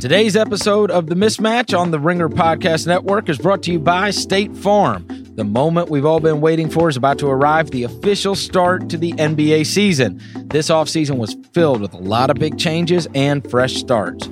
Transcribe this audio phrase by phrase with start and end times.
[0.00, 4.12] Today's episode of The Mismatch on the Ringer Podcast Network is brought to you by
[4.12, 5.04] State Farm.
[5.34, 8.96] The moment we've all been waiting for is about to arrive the official start to
[8.96, 10.22] the NBA season.
[10.50, 14.28] This offseason was filled with a lot of big changes and fresh starts.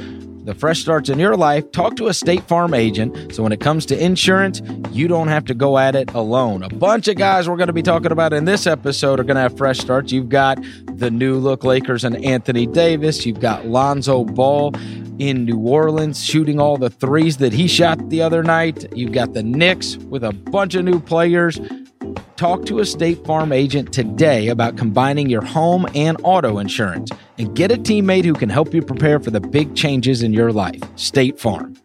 [0.46, 3.58] The fresh starts in your life, talk to a State Farm agent so when it
[3.58, 6.62] comes to insurance, you don't have to go at it alone.
[6.62, 9.34] A bunch of guys we're going to be talking about in this episode are going
[9.34, 10.12] to have fresh starts.
[10.12, 14.72] You've got the new look Lakers and Anthony Davis, you've got Lonzo Ball
[15.18, 18.86] in New Orleans shooting all the threes that he shot the other night.
[18.96, 21.58] You've got the Knicks with a bunch of new players.
[22.36, 27.54] Talk to a State Farm agent today about combining your home and auto insurance and
[27.54, 30.82] get a teammate who can help you prepare for the big changes in your life.
[30.96, 31.76] State Farm.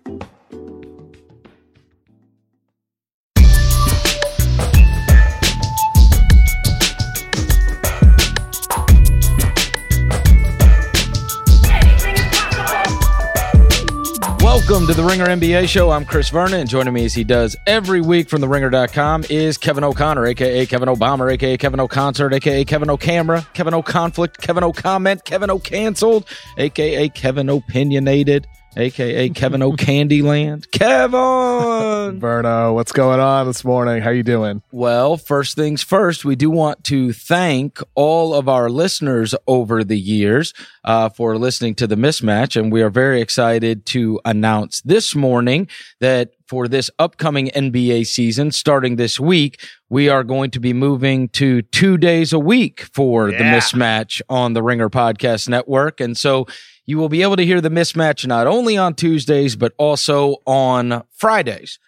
[14.72, 15.92] Welcome to the Ringer NBA show.
[15.92, 19.84] I'm Chris Vernon, and joining me as he does every week from theringer.com is Kevin
[19.84, 25.50] O'Connor, aka Kevin Obama, aka Kevin O'Concert, aka Kevin O'Camera, Kevin O'Conflict, Kevin O'Comment, Kevin
[25.50, 26.26] O'Canceled,
[26.58, 30.70] aka Kevin Opinionated, aka Kevin O'Candyland.
[30.72, 32.20] Kevin!
[32.20, 34.02] Verno, what's going on this morning?
[34.02, 34.62] How you doing?
[34.72, 40.00] Well, first things first, we do want to thank all of our listeners over the
[40.00, 45.16] years uh, for listening to the mismatch, and we are very excited to announce this
[45.16, 45.68] morning
[46.00, 51.30] that for this upcoming NBA season, starting this week, we are going to be moving
[51.30, 56.48] to two days a week for the mismatch on the Ringer Podcast Network, and so.
[56.92, 61.04] You will be able to hear the mismatch not only on Tuesdays, but also on
[61.14, 61.80] Fridays.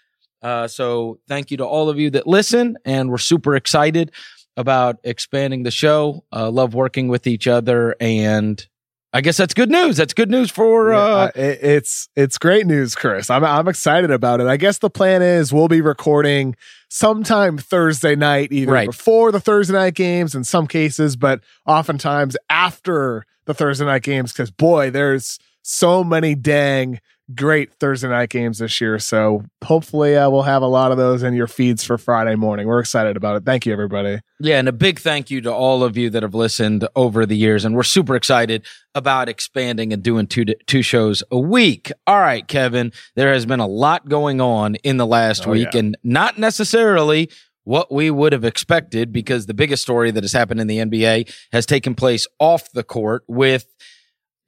[0.41, 4.13] Uh, so thank you to all of you that listen, and we're super excited
[4.55, 6.23] about expanding the show.
[6.31, 8.65] Uh, love working with each other, and
[9.11, 9.97] I guess that's good news.
[9.97, 10.93] That's good news for.
[10.93, 13.29] Yeah, Uh, it- it's it's great news, Chris.
[13.29, 14.47] I'm I'm excited about it.
[14.47, 16.55] I guess the plan is we'll be recording
[16.89, 18.87] sometime Thursday night, either Right.
[18.87, 24.31] before the Thursday night games in some cases, but oftentimes after the Thursday night games.
[24.33, 26.99] Because boy, there's so many dang
[27.33, 28.99] great Thursday night games this year.
[28.99, 32.67] So hopefully, uh, we'll have a lot of those in your feeds for Friday morning.
[32.67, 33.45] We're excited about it.
[33.45, 34.19] Thank you, everybody.
[34.41, 37.37] yeah, and a big thank you to all of you that have listened over the
[37.37, 41.93] years, and we're super excited about expanding and doing two two shows a week.
[42.05, 45.69] All right, Kevin, there has been a lot going on in the last Oh, week,
[45.73, 45.79] yeah.
[45.79, 47.29] and not necessarily
[47.63, 51.33] what we would have expected because the biggest story that has happened in the NBA
[51.51, 53.65] has taken place off the court with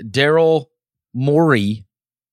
[0.01, 0.65] Daryl
[1.13, 1.85] Morey.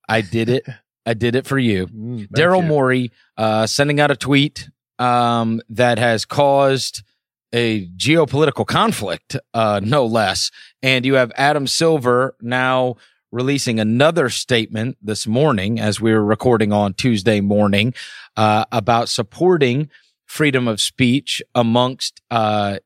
[0.09, 0.67] I did it.
[1.07, 1.89] I did it for you.
[1.89, 2.65] Mm, Daryl.
[2.65, 4.69] Morey uh, sending out a tweet
[5.01, 7.03] um, that has caused
[7.53, 10.53] a geopolitical conflict, uh, no less.
[10.81, 12.97] And you have Adam Silver now
[13.33, 17.95] releasing another statement this morning, as we were recording on Tuesday morning,
[18.37, 19.91] uh, about supporting
[20.33, 22.79] freedom of speech amongst uh,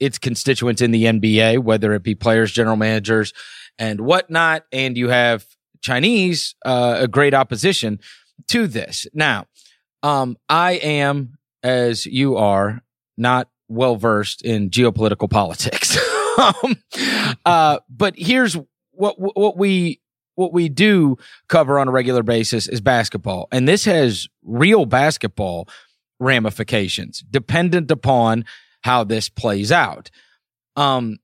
[0.00, 3.32] its constituents in the NBA, whether it be players, general managers,
[3.78, 4.64] and whatnot.
[4.72, 5.46] And you have
[5.80, 8.00] Chinese, uh, a great opposition
[8.48, 9.06] to this.
[9.14, 9.46] Now,
[10.02, 12.82] um, I am, as you are,
[13.16, 15.96] not well versed in geopolitical politics.
[16.38, 16.82] um,
[17.46, 18.56] uh, but here's
[18.90, 20.00] what what we
[20.34, 21.16] what we do
[21.48, 25.68] cover on a regular basis is basketball, and this has real basketball
[26.20, 28.44] ramifications dependent upon
[28.82, 30.10] how this plays out.
[30.76, 31.18] Um,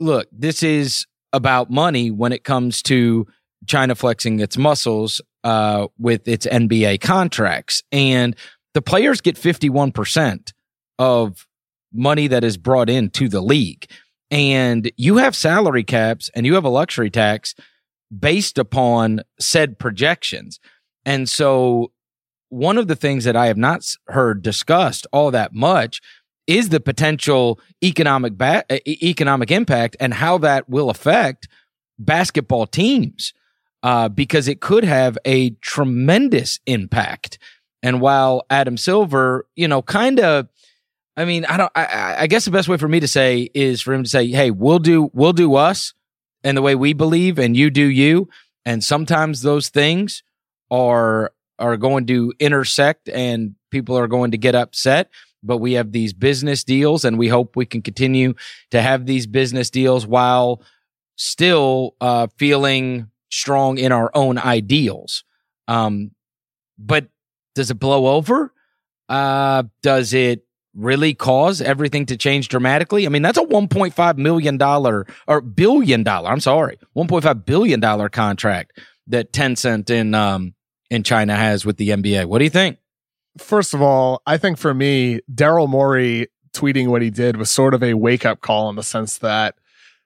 [0.00, 3.26] look, this is about money when it comes to
[3.66, 7.82] China flexing its muscles uh, with its NBA contracts.
[7.90, 8.36] And
[8.74, 10.52] the players get 51%
[10.98, 11.46] of
[11.92, 13.86] money that is brought into the league.
[14.30, 17.54] And you have salary caps and you have a luxury tax
[18.16, 20.58] based upon said projections.
[21.04, 21.92] And so,
[22.52, 26.02] one of the things that I have not heard discussed all that much
[26.46, 31.48] is the potential economic ba- economic impact and how that will affect
[31.98, 33.32] basketball teams
[33.82, 37.38] uh, because it could have a tremendous impact.
[37.82, 40.48] And while Adam Silver, you know, kind of,
[41.16, 43.80] I mean, I don't, I, I guess the best way for me to say is
[43.80, 45.94] for him to say, "Hey, we'll do, we'll do us,
[46.44, 48.28] and the way we believe, and you do you."
[48.64, 50.22] And sometimes those things
[50.70, 55.10] are are going to intersect, and people are going to get upset.
[55.42, 58.34] But we have these business deals, and we hope we can continue
[58.70, 60.62] to have these business deals while
[61.16, 65.24] still uh, feeling strong in our own ideals.
[65.68, 66.12] Um,
[66.78, 67.08] but
[67.54, 68.52] does it blow over?
[69.08, 73.06] Uh, does it really cause everything to change dramatically?
[73.06, 79.32] I mean, that's a $1.5 million or billion dollar, I'm sorry, $1.5 billion contract that
[79.32, 80.54] Tencent in um
[80.92, 82.26] in China has with the NBA.
[82.26, 82.76] What do you think?
[83.38, 87.72] First of all, I think for me, Daryl Morey tweeting what he did was sort
[87.72, 89.54] of a wake up call in the sense that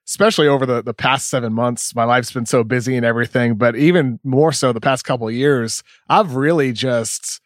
[0.07, 3.75] especially over the, the past seven months, my life's been so busy and everything, but
[3.75, 7.41] even more so the past couple years, I've really just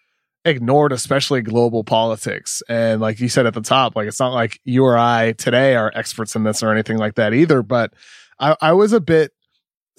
[0.44, 2.62] ignored especially global politics.
[2.68, 5.76] And like you said at the top, like it's not like you or I today
[5.76, 7.62] are experts in this or anything like that either.
[7.62, 7.94] But
[8.38, 9.32] I, I was a bit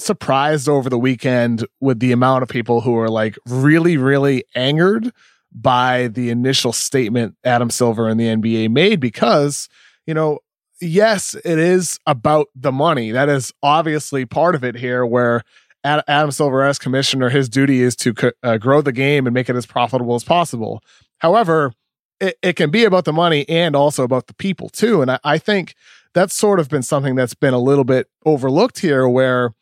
[0.02, 5.12] surprised over the weekend with the amount of people who are like really, really angered
[5.54, 9.68] by the initial statement Adam Silver and the NBA made because,
[10.06, 10.40] you know,
[10.80, 13.12] yes, it is about the money.
[13.12, 15.44] That is obviously part of it here, where
[15.84, 18.14] Adam Silver, as commissioner, his duty is to
[18.44, 20.84] uh, grow the game and make it as profitable as possible.
[21.18, 21.74] However,
[22.20, 25.02] it, it, can be about the money and also about the people too.
[25.02, 25.74] And I, I think
[26.14, 29.54] that's sort of been something that's been a little bit overlooked here, where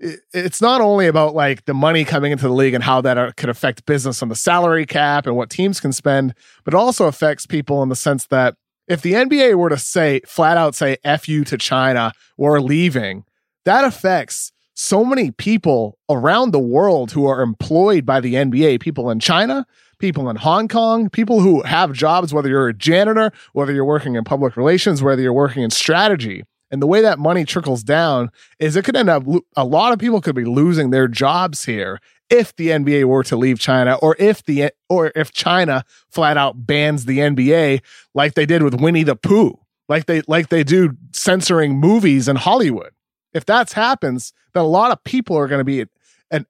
[0.00, 3.32] it's not only about like the money coming into the league and how that uh,
[3.36, 6.34] could affect business on the salary cap and what teams can spend,
[6.64, 8.54] but it also affects people in the sense that
[8.86, 13.24] if the NBA were to say flat out say F you to China, we're leaving,
[13.64, 19.10] that affects so many people around the world who are employed by the NBA, people
[19.10, 19.66] in China,
[19.98, 24.14] people in Hong Kong, people who have jobs, whether you're a janitor, whether you're working
[24.14, 26.44] in public relations, whether you're working in strategy.
[26.70, 29.24] And the way that money trickles down is it could end up,
[29.56, 31.98] a lot of people could be losing their jobs here
[32.28, 36.66] if the NBA were to leave China or if the, or if China flat out
[36.66, 37.80] bans the NBA
[38.14, 42.36] like they did with Winnie the Pooh, like they, like they do censoring movies in
[42.36, 42.90] Hollywood.
[43.32, 45.86] If that happens, then a lot of people are going to be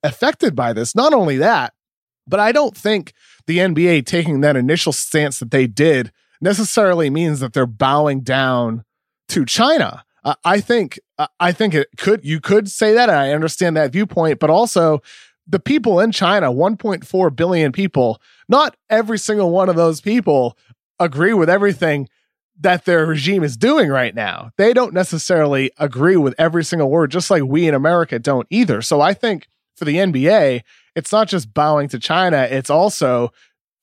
[0.02, 0.96] affected by this.
[0.96, 1.74] Not only that,
[2.26, 3.12] but I don't think
[3.46, 8.84] the NBA taking that initial stance that they did necessarily means that they're bowing down
[9.28, 10.04] to China.
[10.24, 13.76] Uh, I think uh, I think it could you could say that and I understand
[13.76, 15.00] that viewpoint, but also
[15.46, 20.58] the people in China, 1.4 billion people, not every single one of those people
[21.00, 22.08] agree with everything
[22.60, 24.50] that their regime is doing right now.
[24.58, 28.82] They don't necessarily agree with every single word, just like we in America don't either.
[28.82, 30.62] So I think for the NBA,
[30.96, 33.32] it's not just bowing to China, it's also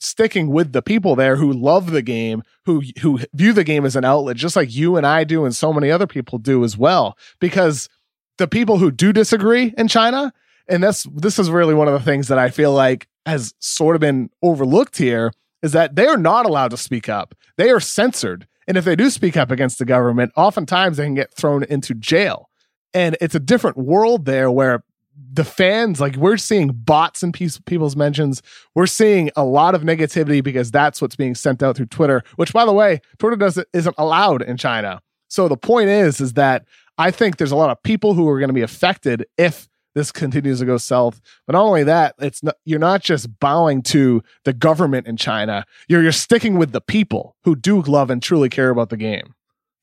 [0.06, 3.96] sticking with the people there who love the game, who who view the game as
[3.96, 6.78] an outlet, just like you and I do, and so many other people do as
[6.78, 7.18] well.
[7.40, 7.90] Because
[8.38, 10.34] the people who do disagree in China,
[10.68, 13.96] and that's this is really one of the things that I feel like has sort
[13.96, 15.32] of been overlooked here,
[15.62, 17.36] is that they are not allowed to speak up.
[17.58, 18.48] They are censored.
[18.68, 21.94] And if they do speak up against the government, oftentimes they can get thrown into
[21.94, 22.50] jail.
[22.94, 24.84] And it's a different world there where
[25.32, 28.42] the fans like we're seeing bots in people's mentions.
[28.74, 32.54] We're seeing a lot of negativity because that's what's being sent out through twitter which
[32.54, 35.02] by the way twitter doesn't isn't allowed in china.
[35.28, 36.66] So the point is is that
[36.98, 40.12] i think there's a lot of people who are going to be affected if this
[40.12, 41.22] continues to go south.
[41.48, 45.66] But not only that it's not you're not just bowing to the government in china.
[45.88, 49.34] You're you're sticking with the people who do love and truly care about the game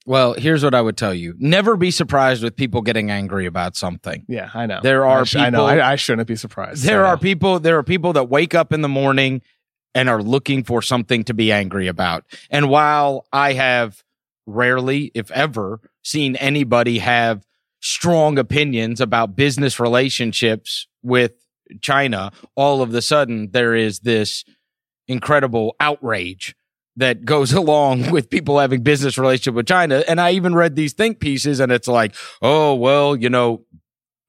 [0.07, 3.77] well, here's what I would tell you: never be surprised with people getting angry about
[3.77, 4.25] something.
[4.29, 4.81] Yeah, I know.
[4.83, 5.45] There are I, sh- people.
[5.45, 5.67] I know.
[5.67, 6.85] I, I, shouldn't be surprised.
[6.85, 7.61] There are people.
[7.61, 9.43] There are people that wake up in the morning
[9.95, 12.25] and are looking for something to be angry about.
[12.51, 14.03] And while I have
[14.47, 17.47] rarely, if ever, seen anybody have
[17.81, 21.33] strong opinions about business relationships with
[21.81, 24.45] China, all of a sudden there is this
[25.09, 26.55] incredible outrage
[26.97, 30.03] that goes along with people having business relationship with China.
[30.07, 33.65] And I even read these think pieces and it's like, oh, well, you know,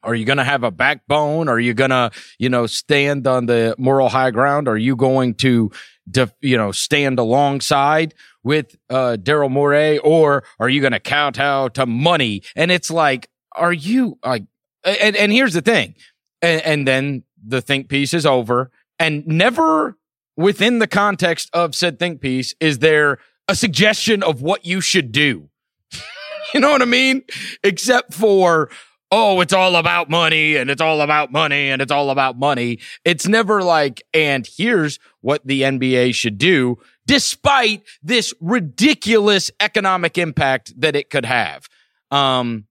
[0.03, 1.47] are you going to have a backbone?
[1.47, 4.67] Are you going to, you know, stand on the moral high ground?
[4.67, 5.71] Are you going to,
[6.09, 11.69] def, you know, stand alongside with uh, Daryl Morey or are you going to kowtow
[11.69, 12.43] to money?
[12.55, 14.43] And it's like, are you like,
[14.83, 15.95] and, and here's the thing.
[16.41, 19.97] And, and then the think piece is over and never
[20.35, 25.11] within the context of said think piece is there a suggestion of what you should
[25.11, 25.49] do?
[26.53, 27.23] you know what I mean?
[27.63, 28.69] Except for,
[29.11, 32.79] oh, it's all about money and it's all about money and it's all about money.
[33.05, 40.73] It's never like, and here's what the NBA should do, despite this ridiculous economic impact
[40.79, 41.67] that it could have.
[42.11, 42.65] Um,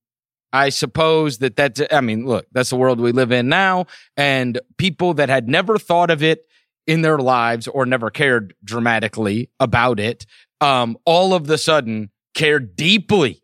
[0.52, 3.86] I suppose that that's, I mean, look, that's the world we live in now.
[4.16, 6.46] And people that had never thought of it
[6.86, 10.26] in their lives or never cared dramatically about it,
[10.60, 13.42] um, all of the sudden cared deeply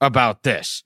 [0.00, 0.82] about this,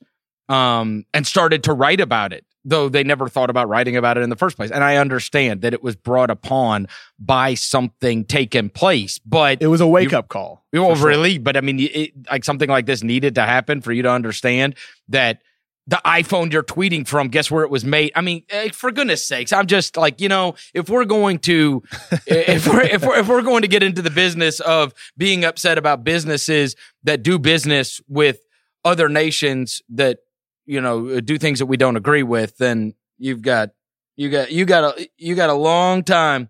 [0.49, 4.21] um, and started to write about it, though they never thought about writing about it
[4.21, 4.69] in the first place.
[4.69, 6.87] And I understand that it was brought upon
[7.19, 10.65] by something taking place, but it was a wake up call.
[10.71, 14.03] Well, really, but I mean, it, like something like this needed to happen for you
[14.03, 14.75] to understand
[15.09, 15.41] that
[15.87, 18.11] the iPhone you're tweeting from, guess where it was made?
[18.15, 21.81] I mean, eh, for goodness sakes, I'm just like, you know, if we're going to,
[22.27, 25.77] if we're, if we're, if we're going to get into the business of being upset
[25.77, 28.39] about businesses that do business with
[28.83, 30.19] other nations that,
[30.65, 33.69] you know, do things that we don't agree with, then you've got,
[34.17, 36.49] you got, you got a, you got a long time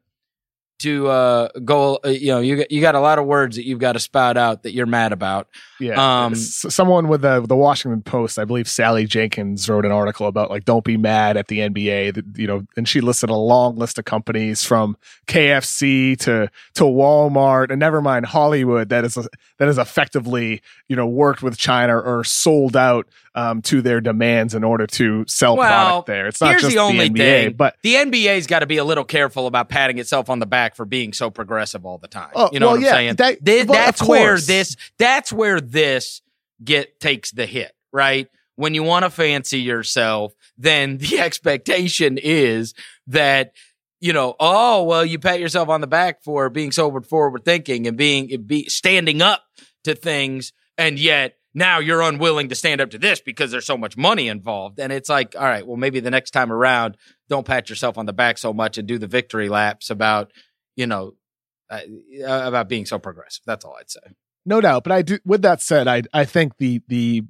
[0.80, 2.00] to uh, go.
[2.06, 4.00] Uh, you know, you got, you got a lot of words that you've got to
[4.00, 5.48] spout out that you're mad about.
[5.80, 6.26] Yeah.
[6.26, 10.50] Um, someone with the the Washington Post, I believe Sally Jenkins wrote an article about
[10.50, 12.16] like don't be mad at the NBA.
[12.16, 16.84] That, you know, and she listed a long list of companies from KFC to to
[16.84, 21.58] Walmart, and never mind Hollywood that is a, that is effectively you know worked with
[21.58, 23.08] China or sold out
[23.38, 26.28] um, to their demands in order to sell well, product there.
[26.28, 28.84] It's not just the, only the NBA, thing, but the NBA's got to be a
[28.84, 32.32] little careful about patting itself on the back for being so progressive all the time.
[32.36, 33.16] Oh, you know well, what I'm yeah, saying?
[33.16, 36.22] That, Th- that's where this that's where this
[36.64, 38.28] get takes the hit, right?
[38.56, 42.74] When you want to fancy yourself, then the expectation is
[43.08, 43.54] that
[44.00, 47.88] you know, oh well, you pat yourself on the back for being sober, forward thinking
[47.88, 49.44] and being be standing up
[49.84, 53.78] to things, and yet now you're unwilling to stand up to this because there's so
[53.78, 54.80] much money involved.
[54.80, 56.98] And it's like, all right, well, maybe the next time around,
[57.30, 60.32] don't pat yourself on the back so much and do the victory laps about,
[60.78, 61.16] you know,
[61.70, 61.82] uh,
[62.26, 63.44] about being so progressive.
[63.46, 64.00] That's all I'd say.
[64.46, 64.86] No doubt.
[64.86, 67.24] But I do, with that said, I, I think the, the,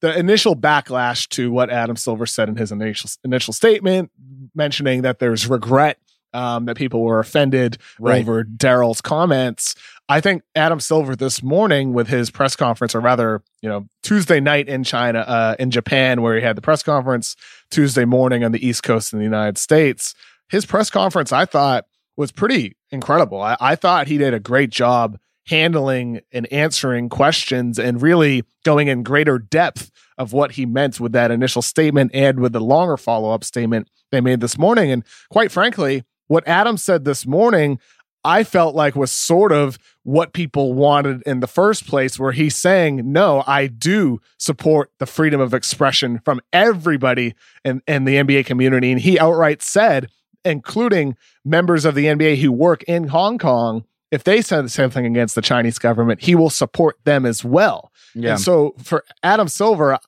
[0.00, 4.12] the initial backlash to what Adam Silver said in his initial initial statement,
[4.54, 5.98] mentioning that there's regret
[6.32, 8.20] um, that people were offended right.
[8.20, 9.74] over Daryl's comments.
[10.08, 14.40] I think Adam Silver this morning with his press conference, or rather, you know, Tuesday
[14.40, 17.36] night in China, uh, in Japan, where he had the press conference,
[17.70, 20.14] Tuesday morning on the East Coast in the United States.
[20.48, 23.40] His press conference, I thought, was pretty incredible.
[23.40, 28.88] I, I thought he did a great job handling and answering questions and really going
[28.88, 32.96] in greater depth of what he meant with that initial statement and with the longer
[32.96, 34.90] follow up statement they made this morning.
[34.90, 37.80] And quite frankly, what Adam said this morning,
[38.24, 42.54] I felt like was sort of what people wanted in the first place, where he's
[42.54, 48.46] saying, No, I do support the freedom of expression from everybody in, in the NBA
[48.46, 48.92] community.
[48.92, 50.08] And he outright said,
[50.44, 55.34] including members of the NBA who work in Hong Kong, if they said something against
[55.34, 57.90] the Chinese government, he will support them as well.
[58.14, 58.32] Yeah.
[58.32, 59.98] And so for Adam Silver,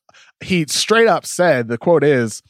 [0.41, 2.43] he straight up said the quote is,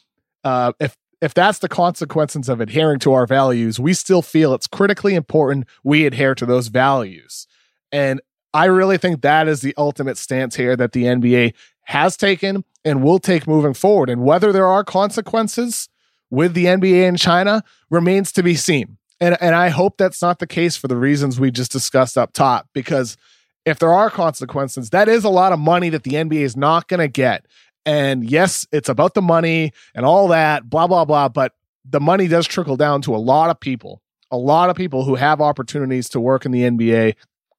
[0.43, 4.67] uh, if if that's the consequences of adhering to our values, we still feel it's
[4.67, 7.47] critically important we adhere to those values.
[7.91, 8.21] And
[8.53, 13.03] I really think that is the ultimate stance here that the NBA has taken and
[13.03, 14.11] will take moving forward.
[14.11, 15.89] And whether there are consequences
[16.35, 18.99] with the NBA in China remains to be seen.
[19.21, 22.33] And, and I hope that's not the case for the reasons we just discussed up
[22.33, 23.17] top, because
[23.65, 26.89] if there are consequences, that is a lot of money that the NBA is not
[26.89, 27.47] going to get.
[27.87, 31.29] And yes, it's about the money and all that, blah, blah, blah.
[31.29, 31.53] But
[31.85, 35.15] the money does trickle down to a lot of people, a lot of people who
[35.15, 37.15] have opportunities to work in the NBA,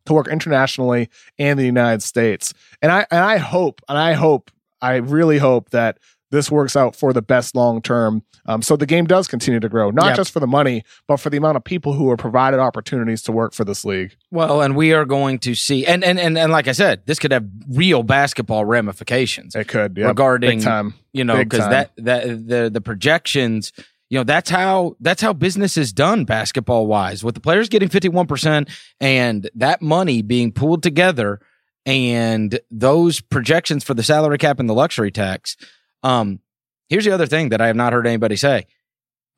[0.05, 2.53] to work internationally and the United States.
[2.81, 4.51] And I and I hope, and I hope,
[4.81, 5.99] I really hope that
[6.31, 8.23] this works out for the best long term.
[8.45, 10.15] Um, so the game does continue to grow, not yep.
[10.17, 13.31] just for the money, but for the amount of people who are provided opportunities to
[13.31, 14.15] work for this league.
[14.31, 17.19] Well, and we are going to see, and and and, and like I said, this
[17.19, 19.55] could have real basketball ramifications.
[19.55, 20.07] It could yep.
[20.09, 20.93] regarding Big time.
[21.13, 23.71] you know because that that the the projections.
[24.07, 27.89] You know that's how that's how business is done basketball wise with the players getting
[27.89, 28.69] 51%
[29.01, 31.41] and that money being pooled together
[31.87, 35.57] and those projections for the salary cap and the luxury tax
[36.05, 36.39] um,
[36.87, 38.67] here's the other thing that I have not heard anybody say.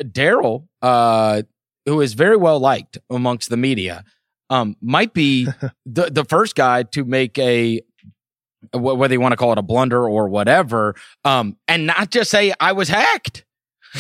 [0.03, 1.43] Daryl, uh,
[1.85, 4.03] who is very well liked amongst the media,
[4.49, 5.47] um, might be
[5.85, 7.81] the the first guy to make a
[8.73, 12.53] whether you want to call it a blunder or whatever, um, and not just say
[12.59, 13.45] I was hacked.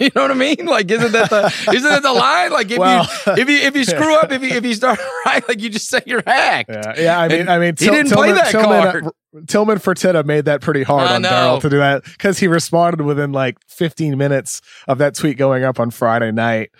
[0.00, 0.66] you know what I mean?
[0.66, 2.52] Like, isn't that the isn't that the line?
[2.52, 5.00] Like, if well, you if you if you screw up, if you if you start
[5.24, 6.70] right, like you just say you're hacked.
[6.70, 7.18] Yeah, yeah.
[7.18, 9.08] I mean, and I mean, he didn't Tillman, play that Tillman, card.
[9.46, 13.02] Tillman Fertitta made that pretty hard I on Daryl to do that because he responded
[13.02, 16.70] within like 15 minutes of that tweet going up on Friday night,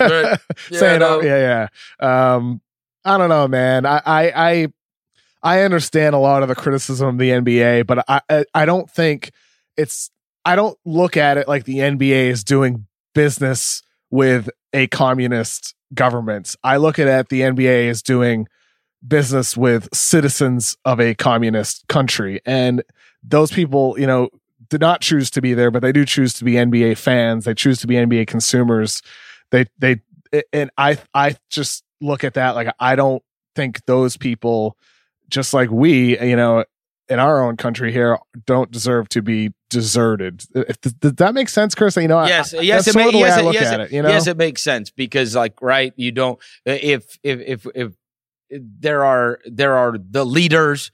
[0.00, 0.38] right.
[0.70, 1.68] yeah, saying, "Oh, yeah,
[2.00, 2.60] yeah." Um,
[3.04, 3.86] I don't know, man.
[3.86, 4.66] I, I, I,
[5.42, 8.90] I understand a lot of the criticism of the NBA, but I, I, I don't
[8.90, 9.30] think
[9.76, 10.10] it's
[10.44, 16.54] I don't look at it like the NBA is doing business with a communist government.
[16.62, 18.48] I look at it the NBA is doing
[19.06, 22.40] business with citizens of a communist country.
[22.44, 22.82] And
[23.22, 24.28] those people, you know,
[24.68, 27.44] did not choose to be there, but they do choose to be NBA fans.
[27.44, 29.02] They choose to be NBA consumers.
[29.50, 30.00] They, they,
[30.52, 33.22] and I, I just look at that like I don't
[33.54, 34.76] think those people,
[35.28, 36.64] just like we, you know,
[37.08, 40.44] in our own country here, don't deserve to be deserted.
[40.54, 41.96] If, does that make sense, Chris?
[41.96, 44.08] You know, yes, I, yes, it makes yes, yes, it, it, you know?
[44.08, 47.92] yes, it makes sense because, like, right, you don't if if if if
[48.50, 50.90] there are there are the leaders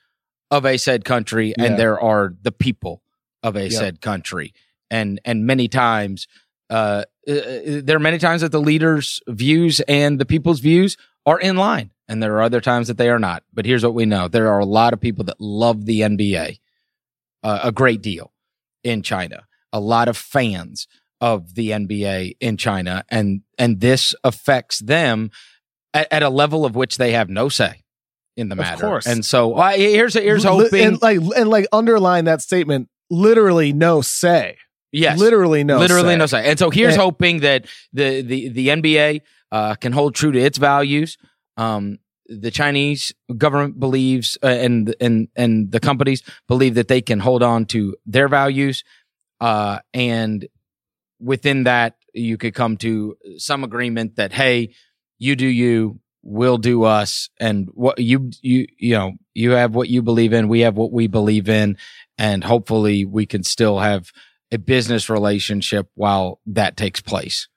[0.51, 1.65] of a said country Yeah.
[1.65, 3.03] and there are the people
[3.43, 4.53] of a said country.
[4.91, 6.29] And and many times
[6.71, 7.35] uh, uh,
[7.83, 11.91] there are many times that the leaders views and the people's views are in line
[12.09, 13.43] and there are other times that they are not.
[13.53, 14.29] But here's what we know.
[14.29, 16.59] There are a lot of people that love the NBA
[17.43, 18.33] uh, a great deal
[18.85, 20.87] in China a lot of fans
[21.21, 25.31] of the NBA in China and and this affects them
[26.01, 27.83] at, at a level of which they have no say
[28.37, 28.87] in the Of matter.
[28.87, 29.07] course.
[29.07, 30.85] And so uh, here's here's hoping.
[30.87, 32.89] and like and like underline that statement.
[33.11, 34.57] Literally no say.
[34.93, 35.77] yes, Literally no.
[35.79, 35.83] Say.
[35.83, 36.17] Literally say.
[36.19, 36.51] no say.
[36.51, 39.21] And so here's And- hoping that the the the NBA
[39.53, 41.17] uh, can hold true to its values.
[41.57, 41.99] Um,
[42.29, 47.43] the Chinese government believes, uh, and and and the companies believe that they can hold
[47.45, 48.83] on to their values,
[49.41, 50.47] uh, and
[51.21, 54.75] within that you could come to some agreement that hey,
[55.19, 59.89] you do you, we'll do us, and what you you you know you have what
[59.89, 61.77] you believe in, we have what we believe in,
[62.19, 64.11] and hopefully we can still have
[64.53, 67.49] a business relationship while that takes place.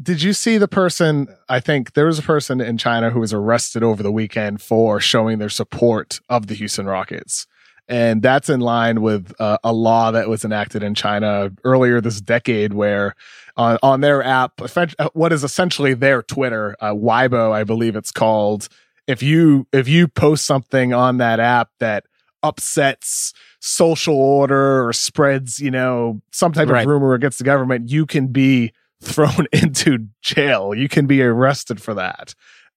[0.00, 1.26] Did you see the person?
[1.48, 5.00] I think there was a person in China who was arrested over the weekend for
[5.00, 7.46] showing their support of the Houston Rockets.
[7.88, 12.20] And that's in line with uh, a law that was enacted in China earlier this
[12.20, 13.14] decade, where
[13.56, 18.12] on, on their app, uh, what is essentially their Twitter, uh, Weibo, I believe it's
[18.12, 18.68] called.
[19.06, 22.04] If you if you post something on that app that
[22.42, 26.82] upsets social order or spreads, you know, some type Right.
[26.82, 28.72] of rumor against the government, you can be
[29.02, 30.74] thrown into jail.
[30.74, 32.34] You can be arrested for that.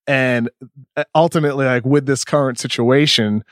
[0.08, 0.50] And
[0.98, 3.44] uh, ultimately, like with this current situation,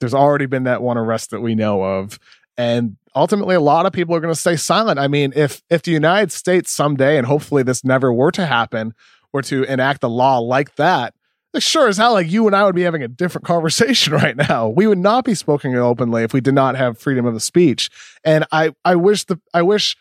[0.00, 2.18] there's already been that one arrest that we know of.
[2.56, 4.98] And ultimately, a lot of people are going to stay silent.
[4.98, 8.94] I mean, if if the United States someday, and hopefully this never were to happen,
[9.32, 11.14] were to enact a law like that,
[11.62, 14.68] sure as hell, like you and I would be having a different conversation right now.
[14.68, 17.90] We would not be speaking openly if we did not have freedom of the speech.
[18.24, 19.96] And I, I wish the, I wish,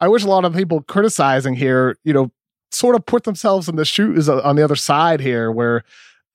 [0.00, 2.30] I wish a lot of people criticizing here, you know,
[2.70, 5.84] sort of put themselves in the shoes uh, on the other side here, where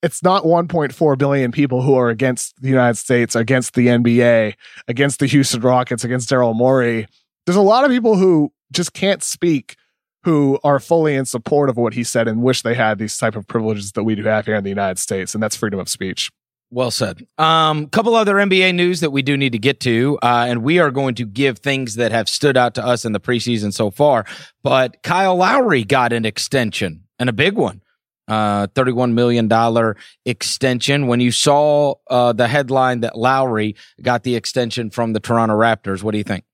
[0.02, 4.56] it's not 1.4 billion people who are against the United States, against the NBA,
[4.88, 7.08] against the Houston Rockets, against Daryl Morey.
[7.46, 9.76] There's a lot of people who just can't speak
[10.24, 13.36] who are fully in support of what he said and wish they had these type
[13.36, 15.90] of privileges that we do have here in the United States, and that's freedom of
[15.90, 16.30] speech.
[16.72, 17.26] Well said.
[17.40, 20.78] Um, couple other NBA news that we do need to get to, uh, and we
[20.78, 23.90] are going to give things that have stood out to us in the preseason so
[23.90, 24.26] far.
[24.62, 27.82] But Kyle Lowry got an extension and a big one,
[28.30, 31.08] uh, thirty-one million dollar extension.
[31.08, 36.04] When you saw uh, the headline that Lowry got the extension from the Toronto Raptors,
[36.04, 36.46] what do you think?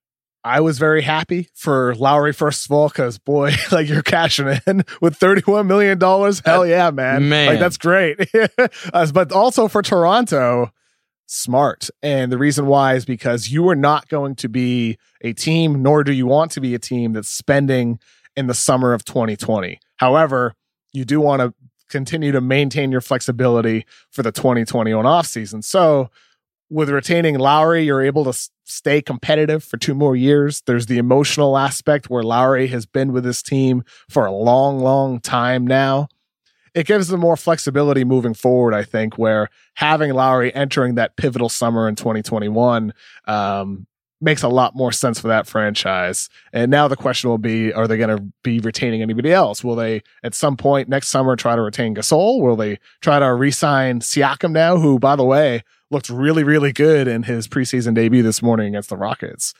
[0.45, 4.83] I was very happy for Lowry, first of all, because boy, like you're cashing in
[5.01, 5.99] with $31 million.
[6.45, 7.27] Hell yeah, man.
[7.27, 7.47] Man.
[7.47, 8.19] Like that's great.
[8.93, 10.71] Uh, but also for Toronto,
[11.25, 11.89] smart.
[12.03, 16.03] And the reason why is because you are not going to be a team, nor
[16.03, 17.99] do you want to be a team that's spending
[18.35, 19.79] in the summer of 2020.
[19.97, 20.53] However,
[20.93, 21.53] you do want to
[21.95, 25.63] continue to maintain your flexibility for the 2021 offseason.
[25.63, 26.09] So
[26.69, 30.61] with retaining Lowry, you're able to stay competitive for two more years.
[30.65, 35.21] There's the emotional aspect where Lowry has been with this team for a long, long
[35.21, 36.09] time now.
[36.73, 41.47] It gives them more flexibility moving forward, I think, where having Lowry entering that pivotal
[41.47, 42.93] summer in 2021
[43.25, 43.87] um,
[44.25, 46.27] makes a lot more sense for that franchise.
[46.51, 49.63] And now the question will be are they going to be retaining anybody else?
[49.63, 52.41] Will they, at some point next summer, try to retain Gasol?
[52.41, 56.73] Will they try to re sign Siakam now, who, by the way, looked really, really
[56.73, 59.53] good in his preseason debut this morning against the Rockets.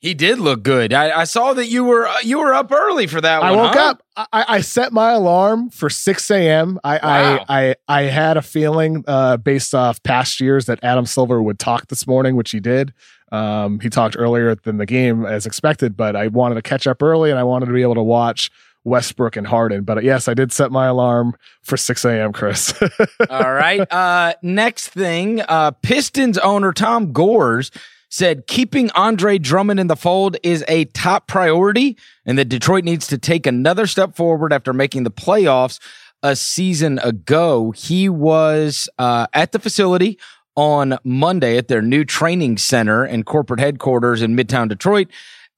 [0.00, 0.92] He did look good.
[0.92, 3.48] I, I saw that you were uh, you were up early for that one.
[3.48, 3.64] I one.
[3.64, 3.80] woke huh?
[3.80, 4.02] up.
[4.16, 6.78] I, I set my alarm for 6 a.m.
[6.84, 7.44] I, Wow.
[7.48, 11.58] I, I I had a feeling uh, based off past years that Adam Silver would
[11.58, 12.92] talk this morning, which he did.
[13.32, 17.02] Um, he talked earlier than the game as expected, but I wanted to catch up
[17.02, 18.50] early and I wanted to be able to watch
[18.84, 19.82] Westbrook and Harden.
[19.82, 22.74] But yes, I did set my alarm for 6 a.m., Chris.
[23.30, 23.80] All right.
[23.90, 27.70] Uh, next thing, uh, Pistons owner Tom Gores
[28.10, 33.08] said keeping Andre Drummond in the fold is a top priority and that Detroit needs
[33.08, 35.80] to take another step forward after making the playoffs
[36.22, 37.72] a season ago.
[37.72, 40.18] He was uh, at the facility
[40.56, 45.08] on Monday at their new training center and corporate headquarters in Midtown Detroit.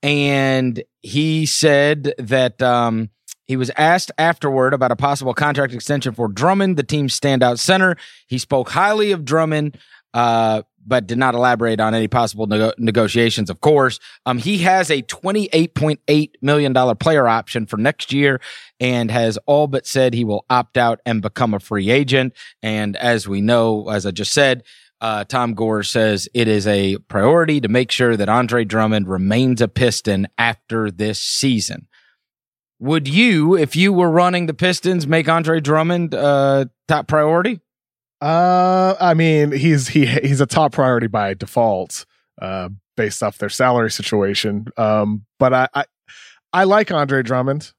[0.03, 3.11] And he said that um,
[3.47, 7.97] he was asked afterward about a possible contract extension for Drummond, the team's standout center.
[8.27, 9.79] He spoke highly of Drummond,
[10.15, 13.99] uh, but did not elaborate on any possible nego- negotiations, of course.
[14.25, 18.41] Um, he has a $28.8 million player option for next year
[18.79, 22.35] and has all but said he will opt out and become a free agent.
[22.63, 24.63] And as we know, as I just said,
[25.07, 29.61] uh, Tom Gore says it is a priority to make sure that Andre Drummond remains
[29.61, 31.87] a Piston after this season.
[32.81, 37.61] Would you, if you were running the Pistons, make Andre Drummond uh, top priority?
[38.21, 42.05] Uh, I mean, he's he he's a top priority by default,
[42.43, 44.67] uh, based off their salary situation.
[44.77, 45.85] Um, but I I,
[46.53, 47.73] I like Andre Drummond.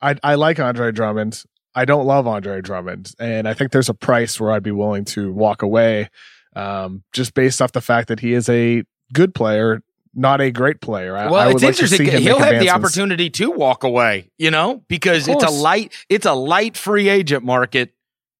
[0.00, 1.42] I I like Andre Drummond.
[1.74, 5.04] I don't love Andre Drummond, and I think there's a price where I'd be willing
[5.06, 6.10] to walk away,
[6.54, 9.82] um, just based off the fact that he is a good player,
[10.14, 11.16] not a great player.
[11.16, 12.06] I, well, I it's like interesting.
[12.06, 16.34] He'll have the opportunity to walk away, you know, because it's a light, it's a
[16.34, 17.94] light free agent market,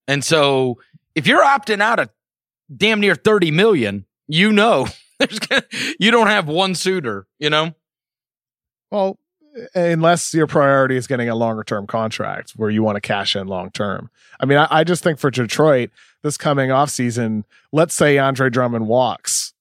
[0.07, 0.79] and so
[1.15, 2.11] if you're opting out of
[2.75, 4.87] damn near 30 million, you know,
[5.19, 5.39] there's
[5.99, 7.75] you don't have one suitor, you know?
[8.91, 9.19] Well,
[9.75, 13.47] unless your priority is getting a longer term contract where you want to cash in
[13.47, 14.11] long term.
[14.41, 15.91] I mean, I, I, just think for Detroit,
[16.23, 19.53] this coming off season, let's say Andre Drummond walks.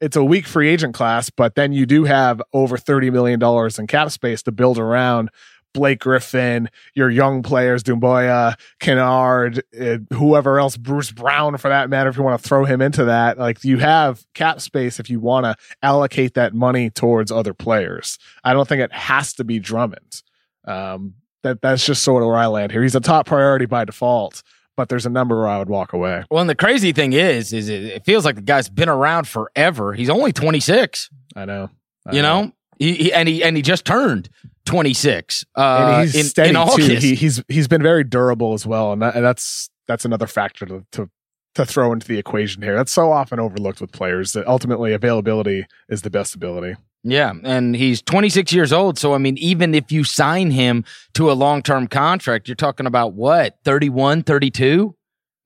[0.00, 3.40] It's a weak free agent class, but then you do have over $30 million
[3.78, 5.30] in cap space to build around
[5.72, 12.10] Blake Griffin, your young players, Doumbouya, Kennard, uh, whoever else, Bruce Brown for that matter,
[12.10, 13.38] if you want to throw him into that.
[13.38, 18.18] Like you have cap space if you want to allocate that money towards other players.
[18.44, 20.22] I don't think it has to be Drummond.
[20.66, 22.82] Um, that that's just sort of where I land here.
[22.82, 24.42] He's a top priority by default,
[24.76, 26.24] but there's a number where I would walk away.
[26.30, 29.26] Well, and the crazy thing is, is it, it feels like the guy's been around
[29.26, 29.92] forever.
[29.92, 31.10] He's only 26.
[31.34, 31.70] I know.
[32.06, 32.52] I you know, know?
[32.82, 34.28] He, he, and he and he just turned
[34.64, 37.04] 26 uh, in, steady in August.
[37.04, 40.66] He, he's he's been very durable as well, and, that, and that's that's another factor
[40.66, 41.08] to, to
[41.54, 42.74] to throw into the equation here.
[42.74, 46.74] That's so often overlooked with players that ultimately availability is the best ability.
[47.04, 51.30] Yeah, and he's 26 years old, so I mean even if you sign him to
[51.30, 53.58] a long-term contract, you're talking about what?
[53.64, 54.92] 31, 32?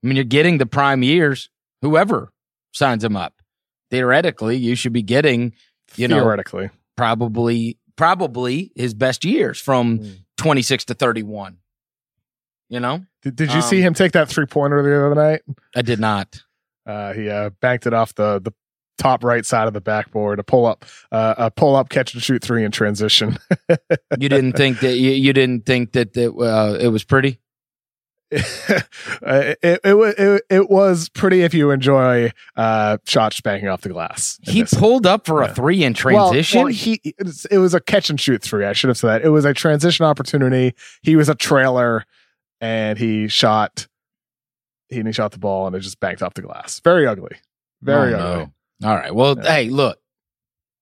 [0.03, 1.51] I mean you're getting the prime years
[1.83, 2.33] whoever
[2.73, 3.35] signs him up.
[3.91, 5.53] Theoretically, you should be getting,
[5.97, 10.19] you know, theoretically probably probably his best years from mm.
[10.37, 11.59] 26 to 31.
[12.69, 13.05] You know?
[13.23, 15.43] Did, did you um, see him take that three pointer the other night?
[15.75, 16.43] I did not.
[16.85, 18.53] Uh, he uh, banked it off the the
[18.99, 22.23] top right side of the backboard, a pull up, uh, a pull up catch and
[22.23, 23.39] shoot three in transition.
[24.19, 27.41] you didn't think that you, you didn't think that that uh, it was pretty.
[28.31, 34.41] it, it, it, it, was pretty if you enjoy uh, shots spanking off the glass.
[34.43, 35.51] He pulled up for yeah.
[35.51, 36.59] a three in transition.
[36.59, 37.01] Well, well, he
[37.51, 38.65] it was a catch and shoot three.
[38.65, 39.25] I should have said that.
[39.25, 40.75] It was a transition opportunity.
[41.03, 42.05] He was a trailer,
[42.61, 43.87] and he shot.
[44.89, 46.81] He, he shot the ball, and it just banked off the glass.
[46.81, 47.37] Very ugly.
[47.81, 48.53] Very oh, ugly.
[48.81, 48.89] No.
[48.89, 49.15] All right.
[49.15, 49.53] Well, yeah.
[49.53, 50.01] hey, look,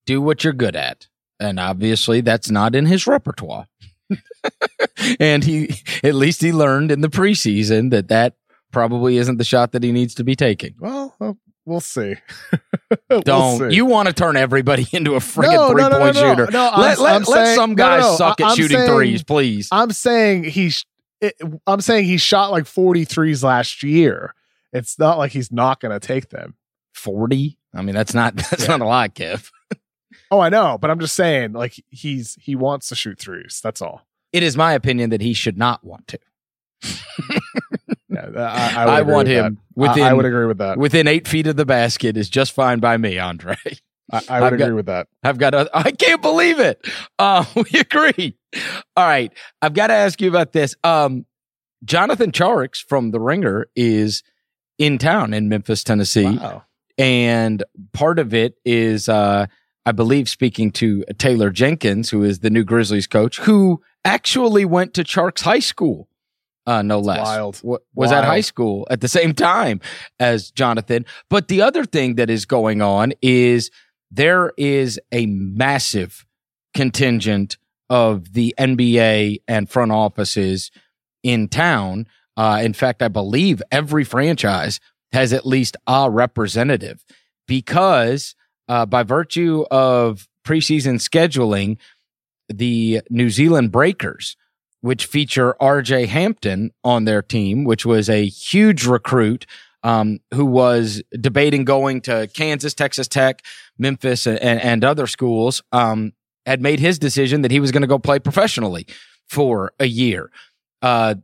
[0.07, 3.67] do what you're good at, and obviously that's not in his repertoire.
[5.21, 8.35] and he, at least he learned in the preseason that that
[8.71, 10.75] probably isn't the shot that he needs to be taking.
[10.79, 12.17] Well, well we'll see.
[13.09, 13.77] Don't we'll see.
[13.77, 16.51] you want to turn everybody into a friggin' no, three no, point no, shooter?
[16.51, 19.69] No, let, let, I'm let saying, some guys suck at I'm shooting saying, threes, please.
[19.73, 20.85] I'm saying he's.
[21.67, 24.35] I'm saying he shot like 43s last year.
[24.75, 26.55] It's not like he's not going to take them.
[26.93, 27.57] 40?
[27.75, 28.77] I mean, that's not that's yeah.
[28.77, 29.51] not a lot, Kev.
[30.31, 33.61] Oh, I know, but I'm just saying, like he's he wants to shoot threes.
[33.63, 34.07] That's all.
[34.33, 36.19] It is my opinion that he should not want to.
[38.09, 40.03] yeah, I, I, I want him within.
[40.03, 40.79] I, I, would agree with that.
[40.79, 43.57] Within eight feet of the basket is just fine by me, Andre.
[44.13, 45.09] I, I would I've agree got, with that.
[45.23, 45.55] I've got.
[45.55, 46.87] A, I can't believe it.
[47.19, 48.37] Uh, we agree.
[48.97, 49.33] All right,
[49.63, 50.75] I've got to ask you about this.
[50.85, 51.27] Um,
[51.85, 54.23] Jonathan Tjarks from The Ringer is
[54.79, 56.37] in town in Memphis, Tennessee.
[56.37, 56.65] Wow.
[56.97, 59.47] And part of it is uh,
[59.87, 64.95] I believe, speaking to Taylor Jenkins, who is the new Grizzlies coach, who actually went
[64.95, 66.09] to Tjarks High School,
[66.67, 67.21] uh, no less.
[67.21, 67.57] Wild.
[67.57, 68.25] W- was wild.
[68.25, 69.81] at high school at the same time
[70.19, 71.05] as Jonathan.
[71.29, 73.71] But the other thing that is going on is
[74.11, 76.25] there is a massive
[76.73, 77.59] contingent
[77.91, 80.71] of the NBA and front offices
[81.23, 82.07] in town.
[82.37, 84.81] Uh, in fact, I believe every franchise
[85.13, 87.05] has at least a representative
[87.47, 88.35] because
[88.69, 91.79] uh, by virtue of preseason scheduling,
[92.49, 94.37] the New Zealand Breakers,
[94.81, 99.47] which feature RJ Hampton on their team, which was a huge recruit
[99.83, 103.43] um, who was debating going to Kansas, Texas Tech,
[103.79, 106.13] Memphis, and, and other schools, um,
[106.47, 108.87] had made his decision that he was going to go play professionally
[109.29, 110.31] for a year.
[110.83, 111.15] Uh,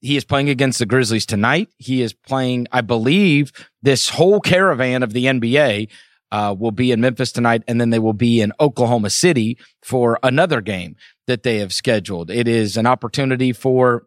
[0.00, 1.68] he is playing against the Grizzlies tonight.
[1.78, 5.88] He is playing, I believe, this whole caravan of the NBA
[6.32, 10.18] uh, will be in Memphis tonight, and then they will be in Oklahoma City for
[10.22, 12.30] another game that they have scheduled.
[12.30, 14.06] It is an opportunity for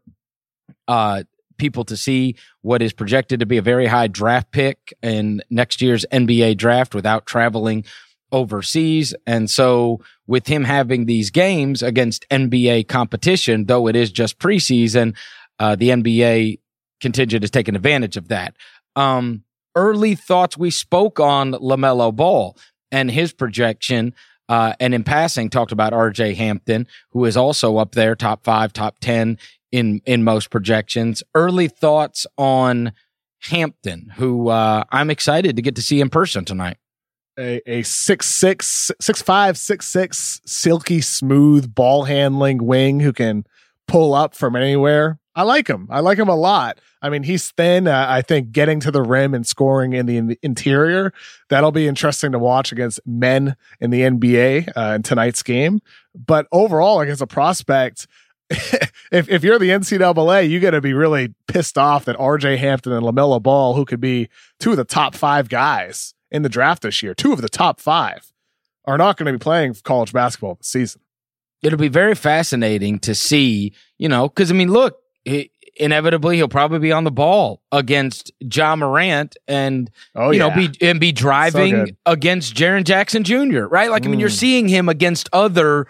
[0.88, 1.24] uh,
[1.58, 5.82] people to see what is projected to be a very high draft pick in next
[5.82, 7.86] year's NBA draft without traveling
[8.32, 9.14] overseas.
[9.28, 15.16] And so with him having these games against NBA competition, though it is just preseason,
[15.60, 16.60] uh, the NBA
[17.00, 18.56] contingent is taking advantage of that.
[18.96, 19.45] Um,
[19.76, 22.58] early thoughts we spoke on LaMelo Ball
[22.92, 24.14] and his projection.
[24.48, 28.72] Uh, and in passing, talked about RJ Hampton, who is also up there, top five,
[28.74, 29.40] top 10
[29.72, 31.24] in, in most projections.
[31.34, 32.94] Early thoughts on
[33.42, 36.78] Hampton, who uh, I'm excited to get to see in person tonight.
[37.38, 43.46] A, a six six six five six six silky smooth ball handling wing who can
[43.90, 45.88] pull up from anywhere I like him.
[45.90, 46.80] I like him a lot.
[47.02, 47.88] I mean, he's thin.
[47.88, 51.14] Uh, I think getting to the rim and scoring in the, in interior,
[51.50, 55.82] that'll be interesting to watch against men in the NBA uh, in tonight's game.
[56.16, 58.08] But overall, against a prospect,
[58.50, 62.94] if, if you're the NCAA, you got to be really pissed off that RJ Hampton
[62.94, 66.84] and LaMelo Ball, who could be two of the top five guys in the draft
[66.84, 68.32] this year, two of the top five,
[68.86, 71.02] are not going to be playing college basketball this season.
[71.62, 75.00] It'll be very fascinating to see, you know, because I mean, look,
[75.78, 80.48] inevitably he'll probably be on the ball against Ja Morant and oh, you yeah.
[80.48, 83.66] know be and be driving so against Jaren Jackson Jr.
[83.66, 83.90] Right?
[83.90, 84.08] Like mm.
[84.08, 84.40] I mean, you're mm.
[84.40, 85.88] seeing him against other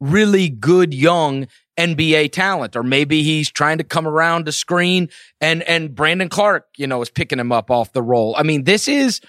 [0.00, 1.46] really good young
[1.78, 5.08] NBA talent, or maybe he's trying to come around to screen
[5.40, 8.34] and and Brandon Clarke, you know, is picking him up off the roll.
[8.36, 9.20] I mean, this is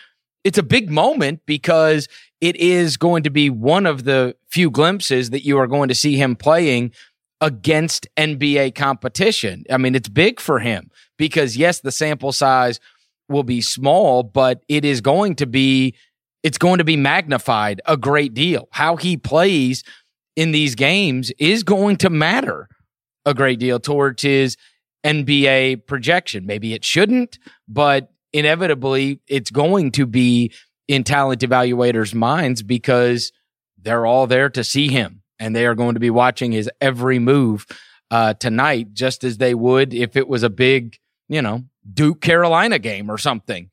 [0.43, 2.07] it's a big moment because
[2.41, 5.95] it is going to be one of the few glimpses that you are going to
[5.95, 6.93] see him playing
[7.41, 9.63] against NBA competition.
[9.69, 12.79] I mean, it's big for him because yes, the sample size
[13.27, 15.95] will be small, but it is going to be
[16.41, 18.69] it's going to be magnified a great deal.
[18.71, 19.83] How he plays
[20.35, 22.69] in these games is going to matter
[23.25, 24.55] a great deal towards his
[25.05, 26.45] NBA projection.
[26.45, 30.53] Maybe it shouldn't, but inevitably it's going to be
[30.87, 33.31] in talent evaluators' minds because
[33.77, 37.19] they're all there to see him and they are going to be watching his every
[37.19, 37.65] move
[38.11, 40.97] uh, tonight, just as they would if it was a big,
[41.27, 43.69] you know, Duke Carolina game or something.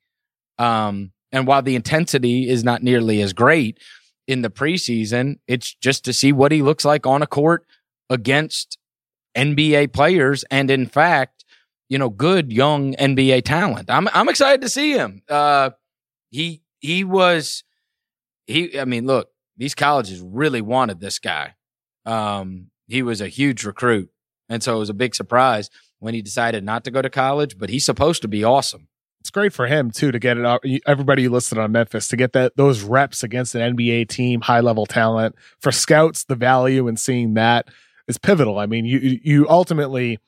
[0.58, 3.78] Um, and while the intensity is not nearly as great
[4.26, 7.66] in the preseason, it's just to see what he looks like on a court
[8.08, 8.78] against
[9.36, 10.44] NBA players.
[10.50, 11.44] And in fact,
[11.88, 13.90] you know, good young NBA talent.
[13.90, 15.22] I'm I'm excited to see him.
[15.28, 15.70] Uh,
[16.30, 17.62] he he was
[18.46, 18.78] he.
[18.78, 21.54] I mean, look, these colleges really wanted this guy.
[22.06, 24.10] Um, he was a huge recruit.
[24.48, 27.58] And so it was a big surprise when he decided not to go to college,
[27.58, 28.88] but he's supposed to be awesome.
[29.20, 30.62] It's great for him too to get it out.
[30.86, 34.86] Everybody listed on Memphis to get that those reps against an NBA team, high level
[34.86, 36.22] talent for scouts.
[36.22, 37.66] The value in seeing that
[38.06, 38.60] is pivotal.
[38.60, 40.20] I mean, you you ultimately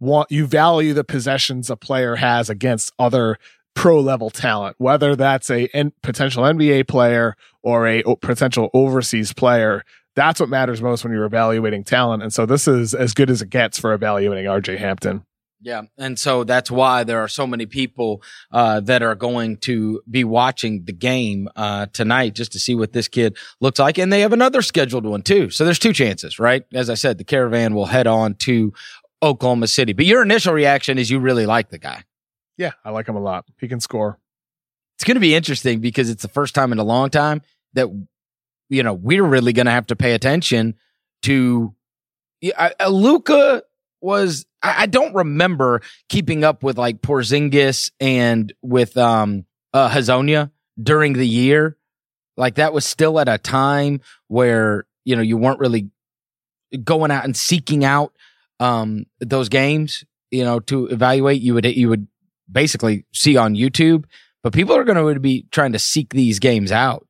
[0.00, 3.38] want you value the possessions a player has against other
[3.74, 5.68] pro level talent, whether that's a
[6.02, 9.84] potential NBA player or a potential overseas player.
[10.14, 12.22] That's what matters most when you're evaluating talent.
[12.22, 15.24] And so this is as good as it gets for evaluating RJ Hampton.
[15.64, 15.82] Yeah.
[15.96, 20.24] And so that's why there are so many people uh, that are going to be
[20.24, 23.96] watching the game uh, tonight just to see what this kid looks like.
[23.96, 25.50] And they have another scheduled one too.
[25.50, 26.64] So there's two chances, right?
[26.74, 28.72] As I said, the caravan will head on to
[29.22, 29.92] Oklahoma City.
[29.92, 32.02] But your initial reaction is you really like the guy.
[32.58, 33.44] Yeah, I like him a lot.
[33.60, 34.18] He can score.
[34.96, 37.42] It's going to be interesting because it's the first time in a long time
[37.74, 37.86] that
[38.72, 40.74] you know, we're really going to have to pay attention
[41.22, 41.74] to.
[42.56, 43.62] Uh, Luka
[44.00, 50.50] was I, I, don't remember keeping up with like Porzingis and with um uh Hezonja
[50.82, 51.76] during the year.
[52.36, 55.90] Like that was still at a time where you know you weren't really
[56.82, 58.12] going out and seeking out
[58.58, 60.02] um those games.
[60.32, 62.08] You know to evaluate you would you would
[62.50, 64.06] basically see on YouTube,
[64.42, 67.06] but people are going to be trying to seek these games out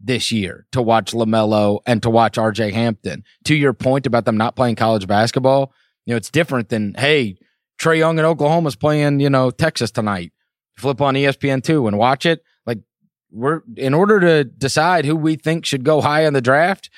[0.00, 3.24] this year to watch LaMelo and to watch RJ Hampton.
[3.44, 5.72] To your point about them not playing college basketball,
[6.04, 7.38] you know, it's different than, hey,
[7.80, 10.32] Trae Young in Oklahoma's playing, you know, Texas tonight.
[10.76, 12.42] Flip on ESPN2 and watch it.
[12.66, 12.80] Like,
[13.30, 16.90] we're, in order to decide who we think should go high in the draft,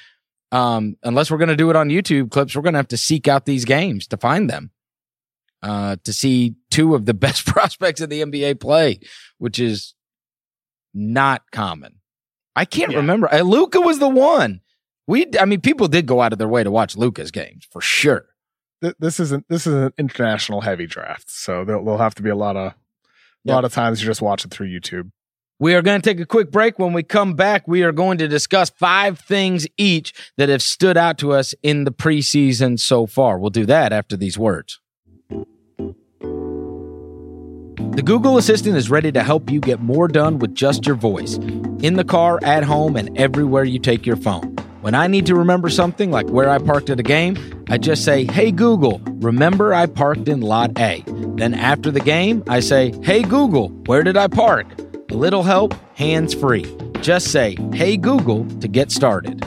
[0.50, 2.96] um, unless we're going to do it on YouTube clips, we're going to have to
[2.96, 4.70] seek out these games to find them.
[5.60, 9.00] Uh, to see two of the best prospects in the NBA play,
[9.38, 9.94] which is
[10.94, 11.97] not common.
[12.58, 12.98] I can't yeah.
[12.98, 13.32] remember.
[13.32, 14.62] Uh, Luka was the one.
[15.06, 17.80] We, I mean, people did go out of their way to watch Luka's games for
[17.80, 18.26] sure.
[18.82, 22.30] th- this isn't this is an international heavy draft, so there'll, there'll have to be
[22.30, 22.74] a lot of
[23.46, 25.12] a lot of times you're just watching through YouTube.
[25.60, 26.80] We are going to take a quick break.
[26.80, 30.96] When we come back, we are going to discuss five things each that have stood
[30.96, 33.38] out to us in the preseason so far.
[33.38, 34.80] We'll do that after these words.
[37.92, 41.34] The Google Assistant is ready to help you get more done with just your voice
[41.80, 44.54] in the car, at home, and everywhere you take your phone.
[44.80, 47.36] When I need to remember something like where I parked at a game,
[47.68, 51.02] I just say, Hey Google, remember I parked in lot A.
[51.36, 54.66] Then after the game, I say, Hey Google, where did I park?
[55.10, 56.64] A little help, hands free.
[57.00, 59.44] Just say, Hey Google to get started.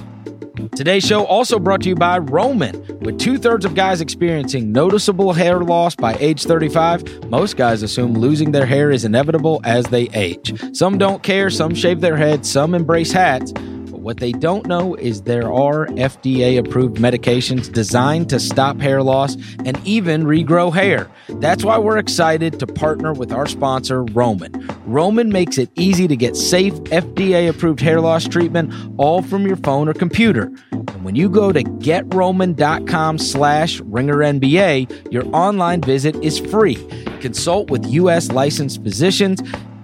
[0.69, 2.73] Today's show also brought to you by Roman.
[2.99, 8.13] With two thirds of guys experiencing noticeable hair loss by age 35, most guys assume
[8.13, 10.53] losing their hair is inevitable as they age.
[10.75, 13.53] Some don't care, some shave their heads, some embrace hats.
[14.01, 19.37] What they don't know is there are FDA approved medications designed to stop hair loss
[19.63, 21.07] and even regrow hair.
[21.29, 24.51] That's why we're excited to partner with our sponsor, Roman.
[24.87, 29.57] Roman makes it easy to get safe, FDA approved hair loss treatment all from your
[29.57, 30.51] phone or computer.
[30.71, 36.75] And when you go to getroman.com slash ringernba, your online visit is free.
[37.19, 38.31] Consult with U.S.
[38.31, 39.43] licensed physicians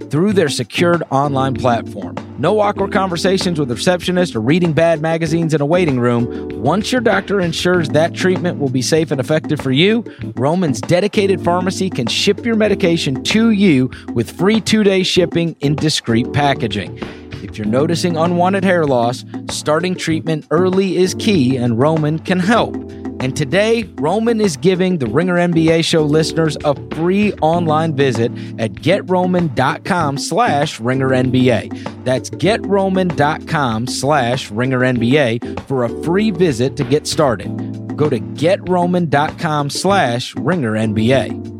[0.09, 2.15] through their secured online platform.
[2.39, 6.49] No awkward conversations with receptionists or reading bad magazines in a waiting room.
[6.61, 10.03] Once your doctor ensures that treatment will be safe and effective for you,
[10.35, 15.75] Roman's dedicated pharmacy can ship your medication to you with free two day shipping in
[15.75, 16.99] discreet packaging.
[17.43, 22.75] If you're noticing unwanted hair loss, starting treatment early is key, and Roman can help.
[23.19, 28.73] And today, Roman is giving the Ringer NBA show listeners a free online visit at
[28.73, 32.03] getroman.com slash ringernba.
[32.03, 37.97] That's getroman.com slash ringernba for a free visit to get started.
[37.97, 41.56] Go to getroman.com slash ringernba.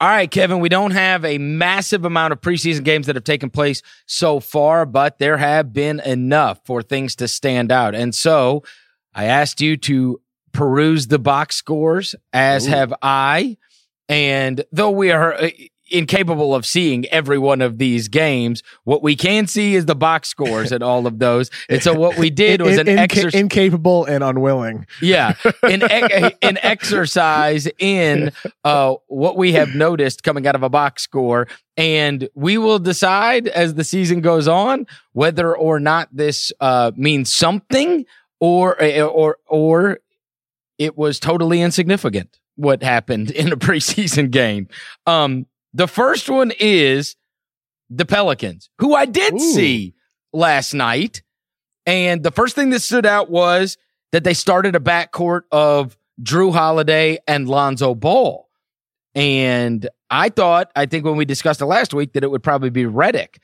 [0.00, 3.50] All right, Kevin, we don't have a massive amount of preseason games that have taken
[3.50, 7.96] place so far, but there have been enough for things to stand out.
[7.96, 8.62] And so
[9.12, 10.20] I asked you to
[10.52, 12.70] peruse the box scores, as Ooh.
[12.70, 13.56] have I.
[14.08, 15.36] And though we are
[15.90, 18.62] incapable of seeing every one of these games.
[18.84, 21.50] What we can see is the box scores at all of those.
[21.68, 24.86] And so what we did was an exercise incapable and unwilling.
[25.00, 25.82] Yeah, an,
[26.42, 28.32] an exercise in
[28.64, 31.48] uh, what we have noticed coming out of a box score.
[31.76, 37.32] And we will decide as the season goes on whether or not this uh, means
[37.32, 38.04] something
[38.40, 39.98] or or or
[40.78, 44.68] it was totally insignificant what happened in a preseason game.
[45.06, 45.46] Um,
[45.78, 47.14] the first one is
[47.88, 49.38] the Pelicans, who I did Ooh.
[49.38, 49.94] see
[50.32, 51.22] last night.
[51.86, 53.78] And the first thing that stood out was
[54.10, 58.48] that they started a backcourt of Jrue Holiday and Lonzo Ball.
[59.14, 62.70] And I thought, I think when we discussed it last week, that it would probably
[62.70, 63.36] be Redick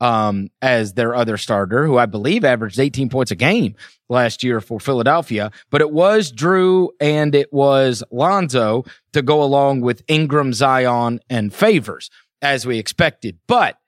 [0.00, 3.74] um, as their other starter, who I believe averaged 18 points a game
[4.08, 5.50] last year for Philadelphia.
[5.70, 11.52] But it was Jrue and it was Lonzo to go along with Ingram, Zion, and
[11.52, 13.38] Favors, as we expected.
[13.46, 13.78] But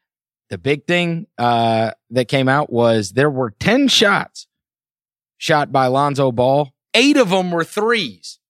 [0.48, 4.48] the big thing uh, that came out was there were 10 shots
[5.38, 6.72] shot by Lonzo Ball.
[6.92, 8.40] Eight of them were threes.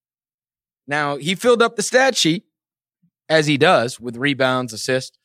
[0.87, 2.45] Now, he filled up the stat sheet,
[3.29, 5.20] as he does, with rebounds, assists,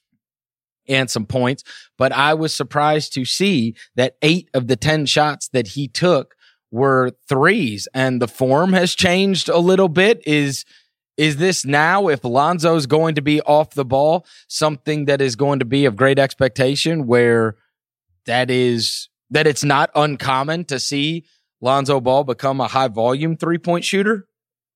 [0.87, 1.63] and some points.
[1.97, 6.35] But I was surprised to see that eight of the 10 shots that he took
[6.71, 10.21] were threes and the form has changed a little bit.
[10.25, 10.65] Is,
[11.17, 15.59] is this now, if Lonzo's going to be off the ball, something that is going
[15.59, 17.55] to be of great expectation where
[18.25, 21.25] that is, that it's not uncommon to see
[21.61, 24.27] Lonzo Ball become a high volume three point shooter?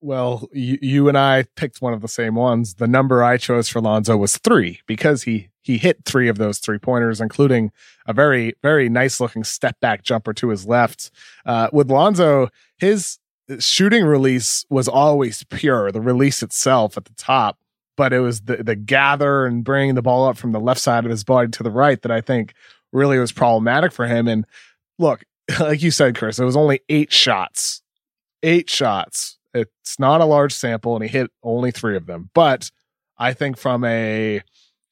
[0.01, 2.75] Well, you, you and I picked one of the same ones.
[2.75, 6.59] The number I chose for Lonzo was three because he he hit three of those
[6.59, 7.71] three pointers, including
[8.05, 11.11] a very very nice looking step back jumper to his left.
[11.45, 13.19] Uh, with Lonzo, his
[13.59, 15.91] shooting release was always pure.
[15.91, 17.59] The release itself at the top,
[17.97, 21.05] but it was the the gather and bringing the ball up from the left side
[21.05, 22.53] of his body to the right that I think
[22.91, 24.27] really was problematic for him.
[24.27, 24.45] And
[24.97, 25.23] look,
[25.59, 27.81] like you said, Chris, it was only eight shots,
[28.43, 32.29] eight shots it's not a large sample, and he hit only three of them.
[32.33, 32.69] But
[33.17, 34.41] I think from a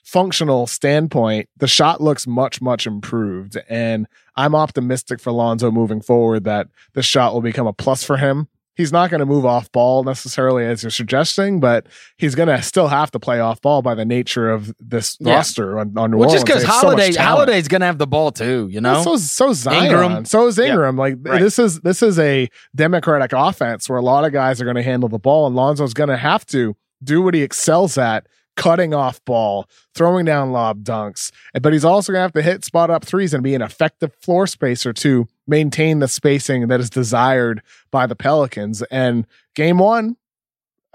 [0.08, 3.58] functional standpoint, the shot looks much, much improved.
[3.68, 8.16] And I'm optimistic for Lonzo moving forward that the shot will become a plus for
[8.16, 8.48] him.
[8.76, 12.62] he's not going to move off ball necessarily as you're suggesting, but he's going to
[12.62, 15.36] still have to play off ball by the nature of this yeah.
[15.36, 16.34] roster on, on New well, Orleans.
[16.34, 19.04] Just because Holiday so Holiday's going to have the ball too, you know.
[19.04, 20.26] so so Zion, Ingram.
[20.26, 20.96] so is Ingram.
[20.96, 21.42] Like right.
[21.42, 24.84] this is this is a democratic offense where a lot of guys are going to
[24.84, 28.28] handle the ball, and Lonzo's going to have to do what he excels at
[28.58, 31.32] cutting off ball, throwing down lob dunks.
[31.62, 34.14] But he's also going to have to hit spot up threes and be an effective
[34.16, 38.82] floor spacer to maintain the spacing that is desired by the Pelicans.
[38.92, 40.18] And game one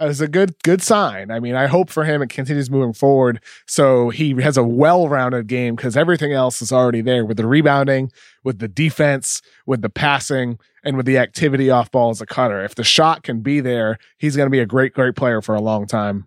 [0.01, 1.31] is a good good sign.
[1.31, 5.47] I mean, I hope for him it continues moving forward so he has a well-rounded
[5.47, 8.11] game because everything else is already there with the rebounding,
[8.43, 12.65] with the defense, with the passing, and with the activity off ball as a cutter.
[12.65, 15.55] If the shot can be there, he's going to be a great great player for
[15.55, 16.27] a long time.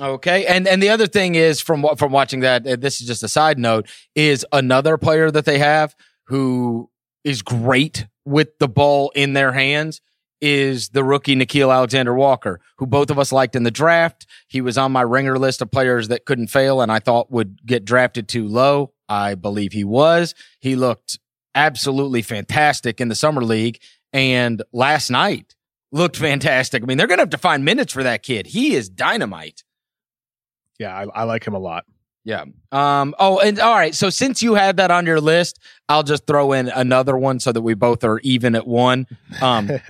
[0.00, 3.22] Okay, and and the other thing is from from watching that, uh, this is just
[3.22, 5.94] a side note, is another player that they have
[6.26, 6.90] who
[7.24, 10.00] is great with the ball in their hands
[10.42, 14.26] is the rookie Nickeil Alexander Walker, who both of us liked in the draft.
[14.48, 17.64] He was on my ringer list of players that couldn't fail and I thought would
[17.64, 18.92] get drafted too low.
[19.08, 20.34] I believe he was.
[20.58, 21.20] He looked
[21.54, 23.78] absolutely fantastic in the summer league
[24.12, 25.54] and last night
[25.92, 26.82] looked fantastic.
[26.82, 28.48] I mean, they're going to have to find minutes for that kid.
[28.48, 29.62] He is dynamite.
[30.78, 31.84] Yeah, I, I like him a lot.
[32.24, 32.44] Yeah.
[32.70, 33.14] Um.
[33.18, 33.94] Oh, and all right.
[33.94, 35.58] So since you had that on your list,
[35.88, 39.06] I'll just throw in another one so that we both are even at one.
[39.40, 39.70] Um.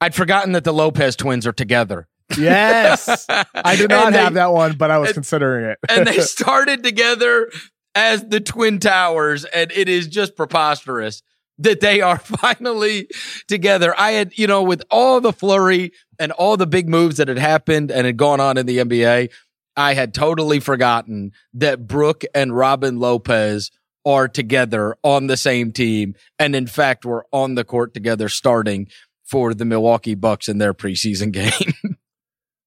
[0.00, 2.06] I'd forgotten that the Lopez twins are together.
[2.36, 5.78] Yes, I did not they, have that one, but I was and, considering it.
[5.88, 7.50] and they started together
[7.94, 11.22] as the Twin Towers, and it is just preposterous
[11.58, 13.08] that they are finally
[13.48, 13.92] together.
[13.98, 17.38] I had, you know, with all the flurry and all the big moves that had
[17.38, 19.30] happened and had gone on in the NBA,
[19.78, 23.70] I had totally forgotten that Brooke and Robin Lopez
[24.04, 26.16] are together on the same team.
[26.36, 28.88] And in fact, were on the court together starting
[29.24, 31.30] for the Milwaukee Bucks in their preseason
[31.84, 31.96] game.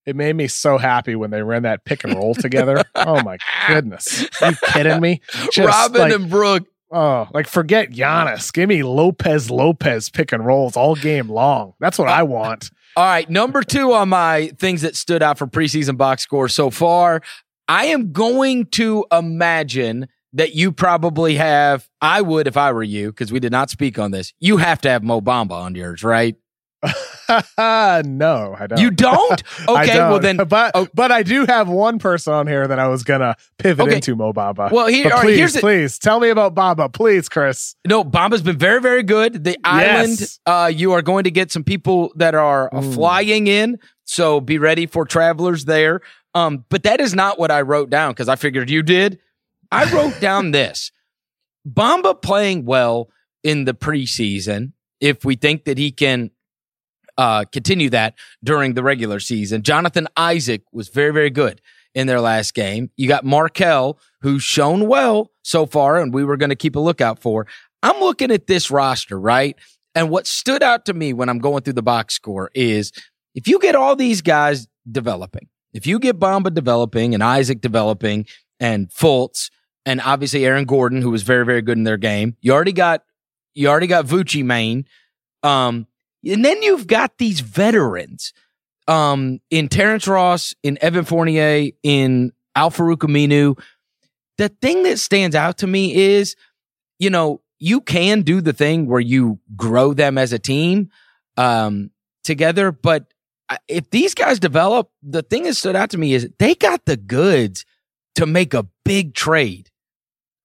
[0.05, 2.82] it made me so happy when they ran that pick and roll together.
[2.95, 3.38] oh my
[3.68, 4.26] goodness.
[4.41, 5.22] Are you kidding me?
[5.51, 6.64] Just Robin like, and Brooke.
[6.91, 8.53] Oh, like forget Giannis.
[8.53, 11.74] Give me Lopez Lopez pick and rolls all game long.
[11.82, 12.70] That's what I want.
[12.98, 16.70] All right, number two on my things that stood out for preseason box score so
[16.70, 17.22] far.
[17.68, 21.88] I am going to imagine that you probably have.
[22.02, 24.34] I would if I were you, because we did not speak on this.
[24.39, 26.36] You have to have Mo Bamba on yours, right?
[27.58, 28.80] no, I don't.
[28.80, 29.44] You don't?
[29.68, 30.10] Okay, don't.
[30.10, 33.04] well then, but oh, but I do have one person on here that I was
[33.04, 33.96] gonna pivot okay.
[33.96, 34.72] into Mo Bamba.
[34.72, 37.76] Well, here, please, here's please tell me about Bamba, please, Chris.
[37.88, 39.44] No, Bamba's been very, very good.
[39.44, 40.40] The island, yes.
[40.46, 42.94] uh, you are going to get some people that are mm.
[42.94, 46.02] flying in, so be ready for travelers there.
[46.34, 49.20] Um, but that is not what I wrote down because I figured you did.
[49.72, 50.92] I wrote down this:
[51.68, 53.10] Bamba playing well
[53.44, 54.74] in the preseason.
[55.00, 56.32] If we think that he can
[57.22, 59.61] uh, continue that during the regular season.
[59.61, 61.61] Jonathan Isaac was very, very good
[61.93, 62.89] in their last game.
[62.97, 66.80] You got Markelle, who's shown well so far, and we were going to keep a
[66.80, 67.45] lookout for.
[67.84, 69.55] I'm looking at this roster, right?
[69.93, 72.91] And what stood out to me when I'm going through the box score is
[73.36, 78.26] if you get all these guys developing, if you get Bamba developing and Isaac developing
[78.59, 79.51] and Fultz
[79.86, 83.03] and obviously Aaron Gordon, who was very, very good in their game, you already got
[83.53, 84.86] you already got Vooch Maine.
[85.43, 85.86] Um,
[86.26, 88.34] and then you've got these veterans
[88.88, 93.59] um, in Terrence Ross, in Evan Fournier, in Al-Farouq Aminu.
[94.38, 96.36] The thing that stands out to me is,
[96.99, 100.89] you know, you can do the thing where you grow them as a team
[101.38, 101.91] um,
[102.24, 103.13] together, but
[103.67, 106.97] if these guys develop, the thing that stood out to me is they got the
[106.97, 107.65] goods
[108.15, 109.69] to make a big trade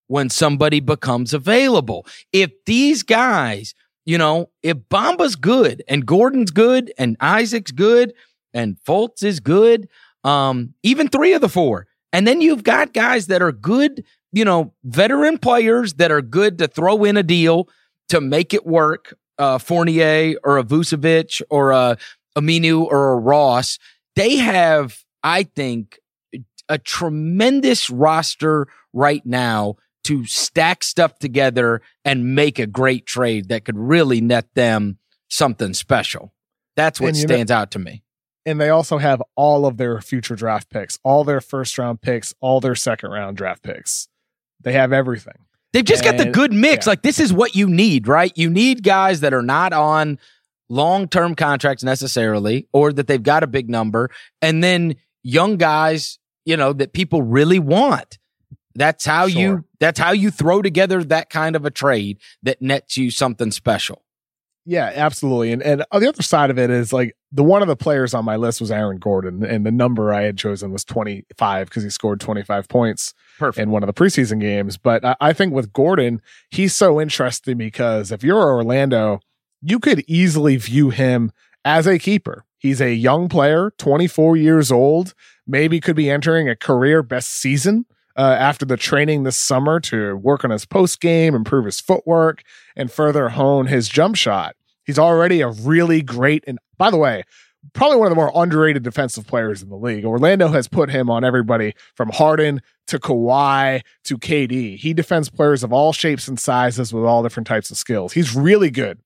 [0.08, 2.06] when somebody becomes available.
[2.32, 3.74] If these guys
[4.06, 8.14] you know, if Bamba's good and Gordon's good and Isaac's good
[8.54, 9.88] and Fultz is good,
[10.24, 14.44] um, even three of the four, and then you've got guys that are good, you
[14.44, 17.68] know, veteran players that are good to throw in a deal
[18.08, 19.14] to make it work.
[19.38, 21.98] Uh, Fournier or a Vucevic or a
[22.38, 23.78] Aminu or a Ross,
[24.14, 25.98] they have, I think,
[26.70, 29.76] a tremendous roster right now
[30.06, 34.98] to stack stuff together and make a great trade that could really net them
[35.28, 36.32] something special.
[36.76, 38.02] That's what stands know, out to me.
[38.44, 42.34] And they also have all of their future draft picks, all their first round picks,
[42.40, 44.08] all their second round draft picks.
[44.60, 45.34] They have everything.
[45.72, 46.86] They've just and, got the good mix.
[46.86, 46.90] Yeah.
[46.90, 48.32] Like this is what you need, right?
[48.36, 50.18] You need guys that are not on
[50.68, 56.18] long term contracts necessarily, or that they've got a big number, and then young guys,
[56.44, 58.18] you know, that people really want.
[58.76, 59.40] That's how sure.
[59.40, 63.50] you that's how you throw together that kind of a trade that nets you something
[63.50, 64.02] special.
[64.68, 65.52] Yeah, absolutely.
[65.52, 68.14] And and on the other side of it is like the one of the players
[68.14, 71.84] on my list was Aaron Gordon, and the number I had chosen was 25 because
[71.84, 73.62] he scored 25 points Perfect.
[73.62, 74.76] in one of the preseason games.
[74.76, 76.20] But I, I think with Gordon,
[76.50, 79.20] he's so interesting because if you're Orlando,
[79.62, 81.30] you could easily view him
[81.64, 82.44] as a keeper.
[82.58, 85.14] He's a young player, 24 years old,
[85.46, 87.86] maybe could be entering a career best season
[88.16, 92.42] uh, after the training this summer to work on his post game, improve his footwork,
[92.74, 94.56] and further hone his jump shot.
[94.84, 97.24] He's already a really great, and by the way,
[97.72, 100.04] probably one of the more underrated defensive players in the league.
[100.04, 104.76] Orlando has put him on everybody from Harden to Kawhi to KD.
[104.76, 108.12] He defends players of all shapes and sizes with all different types of skills.
[108.12, 109.00] He's really good.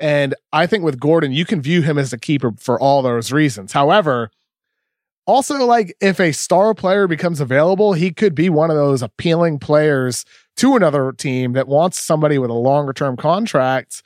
[0.00, 3.32] And I think with Gordon, you can view him as a keeper for all those
[3.32, 3.72] reasons.
[3.72, 4.30] However,
[5.28, 9.58] also like if a star player becomes available, he could be one of those appealing
[9.58, 10.24] players
[10.56, 14.02] to another team that wants somebody with a longer term contract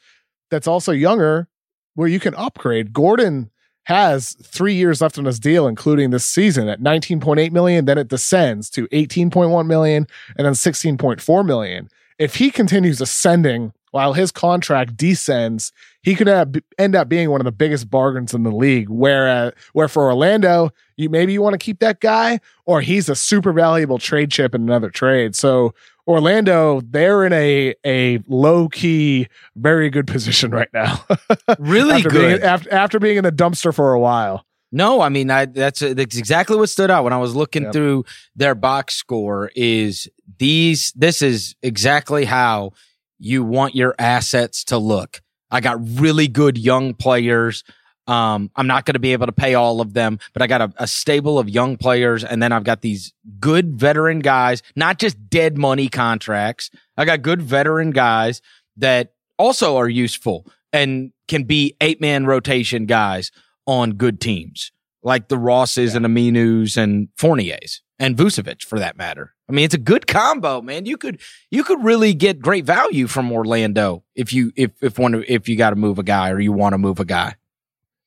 [0.51, 1.49] that's also younger
[1.95, 2.93] where you can upgrade.
[2.93, 3.51] Gordon
[3.85, 7.85] has three years left on his deal, including this season at 19.8 million.
[7.85, 10.07] Then it descends to 18.1 million
[10.37, 11.89] and then 16.4 million.
[12.19, 17.41] If he continues ascending while his contract descends, he could have, end up being one
[17.41, 18.89] of the biggest bargains in the league.
[18.89, 23.09] Where, uh, where for Orlando, you maybe you want to keep that guy, or he's
[23.09, 25.35] a super valuable trade chip in another trade.
[25.37, 25.75] So
[26.07, 31.05] Orlando, they're in a a low key, very good position right now.
[31.59, 32.29] really after good.
[32.39, 34.45] Being, after, after being in the dumpster for a while.
[34.75, 37.73] No, I mean I, that's that's exactly what stood out when I was looking Yep.
[37.75, 39.51] through their box score.
[39.55, 42.73] Is these this is exactly how
[43.19, 45.21] you want your assets to look.
[45.53, 47.63] I got really good young players.
[48.09, 50.61] Um, I'm not going to be able to pay all of them, but I got
[50.61, 54.99] a, a stable of young players, and then I've got these good veteran guys, not
[54.99, 56.71] just dead money contracts.
[56.97, 58.43] I got good veteran guys
[58.77, 63.31] that also are useful and can be eight man rotation guys
[63.67, 64.73] on good teams
[65.03, 69.35] like the Rosses and Aminus and Fourniers and Vucevic for that matter.
[69.53, 70.87] I mean, it's a good combo, man.
[70.87, 75.23] You could you could really get great value from Orlando if you if if one
[75.29, 77.35] if you got to move a guy or you want to move a guy.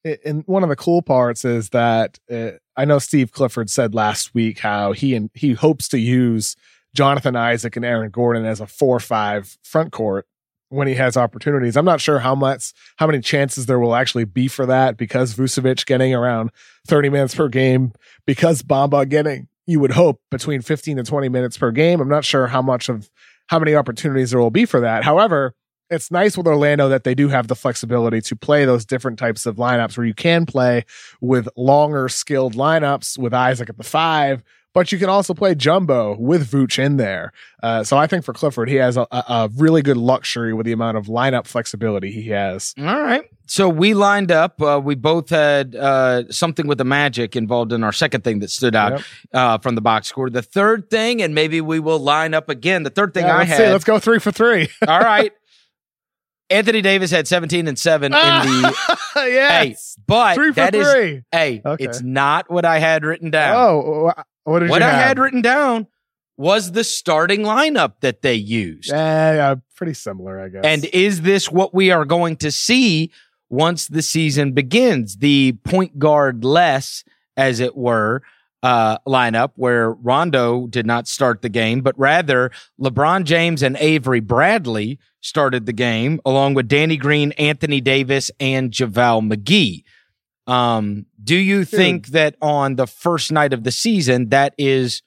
[0.04, 4.34] and one of the cool parts is that uh, I know Steve Clifford said last
[4.34, 6.56] week how he and he hopes to use
[6.96, 10.26] Jonathan Isaac and Aaron Gordon as a four-five front court
[10.70, 11.78] when he has opportunities.
[11.78, 15.36] I'm not sure how much how many chances there will actually be for that because
[15.36, 16.50] Vucevic getting around
[16.88, 17.94] 30 minutes per game,
[18.26, 22.00] because Bamba getting you would hope between 15 to 20 minutes per game.
[22.00, 23.10] I'm not sure how much of
[23.48, 25.04] how many opportunities there will be for that.
[25.04, 25.54] However,
[25.90, 29.46] it's nice with Orlando that they do have the flexibility to play those different types
[29.46, 30.84] of lineups where you can play
[31.22, 34.44] with longer skilled lineups with Isaac at the five,
[34.76, 37.32] but you can also play jumbo with Vooch in there.
[37.64, 40.72] Uh, so I think for Clifford, he has a, a really good luxury with the
[40.74, 42.76] amount of lineup flexibility he has.
[42.78, 43.24] All right.
[43.48, 44.62] So we lined up.
[44.62, 48.50] Uh, we both had uh, something with the magic involved in our second thing that
[48.52, 49.02] stood out Yep.
[49.34, 50.30] uh, from the box score.
[50.30, 52.84] The third thing, and maybe we will line up again.
[52.84, 53.58] The third thing Yeah, I let's had.
[53.58, 53.72] see.
[53.72, 54.70] Let's go three for three.
[54.88, 55.32] all right.
[56.52, 58.76] Anthony Davis had 17 and 7 in the
[59.16, 59.96] yes.
[59.96, 61.24] Hey, but three for that is three.
[61.32, 61.84] hey, Okay.
[61.84, 63.56] it's not what I had written down.
[63.56, 64.12] Oh,
[64.46, 65.08] what what I have?
[65.08, 65.88] had written down
[66.38, 68.90] was the starting lineup that they used.
[68.90, 70.66] Yeah, yeah, pretty similar, I guess.
[70.66, 73.12] And is this what we are going to see
[73.50, 75.18] once the season begins?
[75.18, 77.04] The point guard less,
[77.38, 78.22] as it were,
[78.64, 84.20] uh, lineup where Rondo did not start the game, but rather LeBron James and Avery
[84.20, 89.84] Bradley started the game along with Danny Green, Anthony Davis, and JaVale McGee.
[90.48, 95.02] Um, do you think that on the first night of the season, that is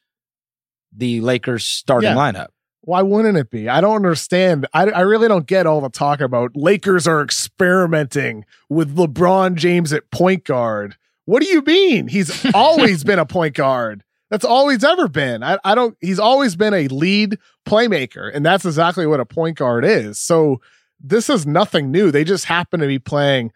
[0.96, 2.16] the Lakers starting Yeah.
[2.16, 2.48] lineup?
[2.82, 3.68] Why wouldn't it be?
[3.68, 4.66] I don't understand.
[4.72, 9.92] I, I really don't get all the talk about Lakers are experimenting with LeBron James
[9.92, 10.96] at point guard.
[11.26, 12.08] What do you mean?
[12.08, 14.04] He's always been a point guard.
[14.30, 15.42] That's all he's ever been.
[15.42, 19.58] I, I don't, he's always been a lead playmaker, and that's exactly what a point
[19.58, 20.18] guard is.
[20.18, 20.60] So
[21.00, 22.10] this is nothing new.
[22.10, 23.52] They just happen to be playing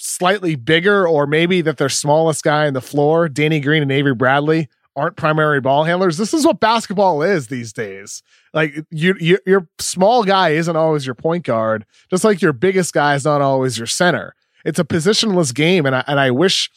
[0.00, 4.14] slightly bigger, or maybe that their smallest guy on the floor, Danny Green and Avery
[4.14, 6.16] Bradley, aren't primary ball handlers.
[6.16, 8.22] This is what basketball is these days.
[8.54, 12.92] Like you, you, your small guy isn't always your point guard, just like your biggest
[12.94, 14.34] guy is not always your center.
[14.64, 16.70] It's a positionless game, and I, and I wish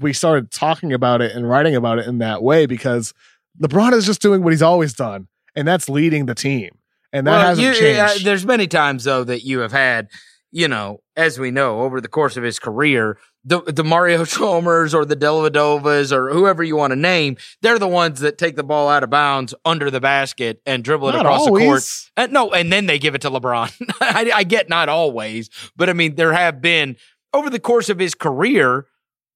[0.00, 3.14] we started talking about it and writing about it in that way because
[3.60, 6.70] LeBron is just doing what he's always done, and that's leading the team,
[7.12, 8.00] and that hasn't you- changed.
[8.00, 10.08] uh, there's many times though that you have had,
[10.52, 14.94] you know, as we know, over the course of his career, the the Mario Chalmers
[14.94, 18.62] or the Dellavedovas or whoever you want to name, they're the ones that take the
[18.62, 21.62] ball out of bounds under the basket and dribble it Not across always.
[21.62, 22.10] the court.
[22.18, 23.72] And no, and then they give it to LeBron.
[24.00, 26.96] I, I get not always, but I mean there have been
[27.32, 28.86] over the course of his career,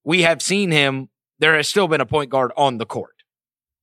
[0.05, 1.09] we have seen him.
[1.39, 3.13] There has still been a point guard on the court.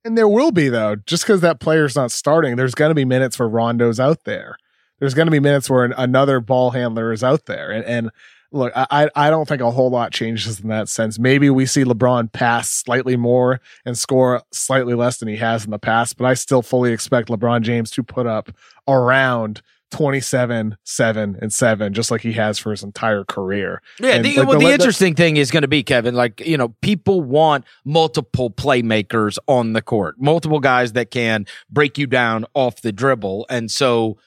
[0.06, 3.06] And there will be though, just because that player's not starting, there's going to be
[3.06, 4.58] minutes for Rondo's out there.
[5.04, 8.10] There's going to be minutes where an, another ball handler is out there, and, and
[8.54, 11.20] look, I I don't think a whole lot changes in that sense.
[11.20, 15.72] Maybe we see LeBron pass slightly more and score slightly less than he has in
[15.72, 18.50] the past, but I still fully expect LeBron James to put up
[18.88, 23.82] around 27, 7, and 7, just like he has for his entire career.
[24.00, 26.16] Yeah, And, the, like, well, the- the the- interesting thing is going to be Kevin.
[26.16, 31.98] Like you know, people want multiple playmakers on the court, multiple guys that can break
[31.98, 34.18] you down off the dribble, and so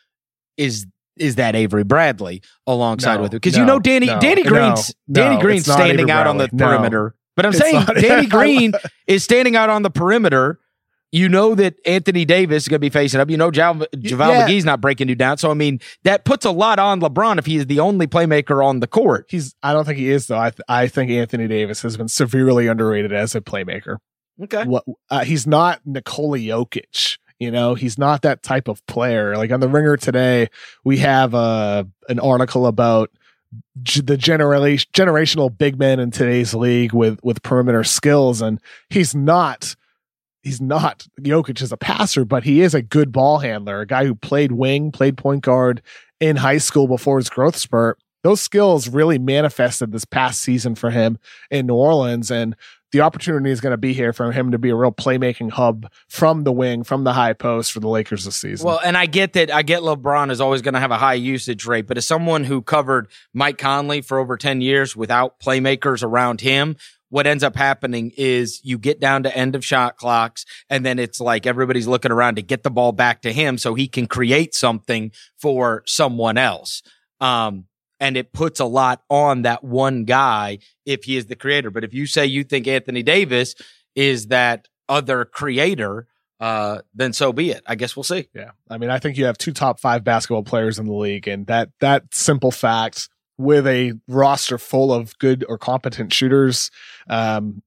[0.56, 0.86] is
[1.16, 3.36] is that Avery Bradley alongside No, with it?
[3.36, 6.48] Because you know Danny no, Danny Green's no, Danny Green's standing out on the.
[6.52, 6.66] No.
[6.66, 7.14] perimeter.
[7.36, 8.72] But I'm It's saying Danny Green
[9.06, 10.58] is standing out on the perimeter.
[11.12, 13.30] You know that Anthony Davis is going to be facing up.
[13.30, 14.48] You know JaVale, JaVale yeah.
[14.48, 15.38] McGee's not breaking you down.
[15.38, 18.64] So I mean that puts a lot on LeBron if he is the only playmaker
[18.64, 19.26] on the court.
[19.28, 20.38] He's I don't think he is though.
[20.38, 23.98] I th- I think Anthony Davis has been severely underrated as a playmaker.
[24.42, 24.64] Okay.
[24.64, 27.18] what uh, he's not Nikola Jokic.
[27.38, 29.36] You know, he's not that type of player.
[29.36, 30.48] Like on the Ringer today,
[30.84, 33.10] we have uh, an article about
[33.82, 38.60] g- the generation generational big men in today's league with with perimeter skills, and
[38.90, 39.76] he's not.
[40.42, 44.04] He's not Jokic as a passer, but he is a good ball handler, a guy
[44.04, 45.82] who played wing, played point guard
[46.20, 47.98] in high school before his growth spurt.
[48.22, 51.18] Those skills really manifested this past season for him
[51.50, 52.30] in New Orleans.
[52.30, 52.54] And
[52.92, 55.90] the opportunity is going to be here for him to be a real playmaking hub
[56.08, 58.66] from the wing, from the high post for the Lakers this season.
[58.66, 59.52] Well, and I get that.
[59.52, 62.44] I get LeBron is always going to have a high usage rate, but as someone
[62.44, 66.76] who covered Mike Conley for over 10 years without playmakers around him,
[67.08, 70.98] what ends up happening is you get down to end of shot clocks and then
[70.98, 74.06] it's like everybody's looking around to get the ball back to him so he can
[74.06, 76.82] create something for someone else.
[77.20, 77.66] Um,
[78.00, 81.70] and it puts a lot on that one guy if he is the creator.
[81.70, 83.54] But if you say you think Anthony Davis
[83.94, 86.06] is that other creator,
[86.38, 87.62] uh, then so be it.
[87.66, 88.28] I guess we'll see.
[88.34, 91.26] yeah, I mean, I think you have two top five basketball players in the league,
[91.26, 96.70] and that that simple fact with a roster full of good or competent shooters,
[97.08, 97.62] um,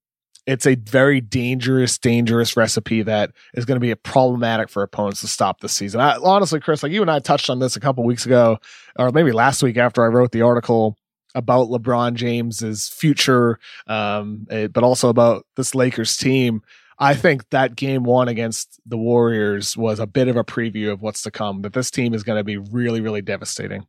[0.45, 5.27] it's a very dangerous, dangerous recipe that is going to be problematic for opponents to
[5.27, 6.01] stop this season.
[6.01, 8.57] I, honestly, Chris, like you and I touched on this a couple weeks ago,
[8.97, 10.97] or maybe last week after I wrote the article
[11.35, 16.61] about LeBron James's future, um, eh, but also about this Lakers team.
[16.97, 21.01] I think that game one against the Warriors was a bit of a preview of
[21.01, 21.61] what's to come.
[21.61, 23.85] That this team is going to be really, really devastating.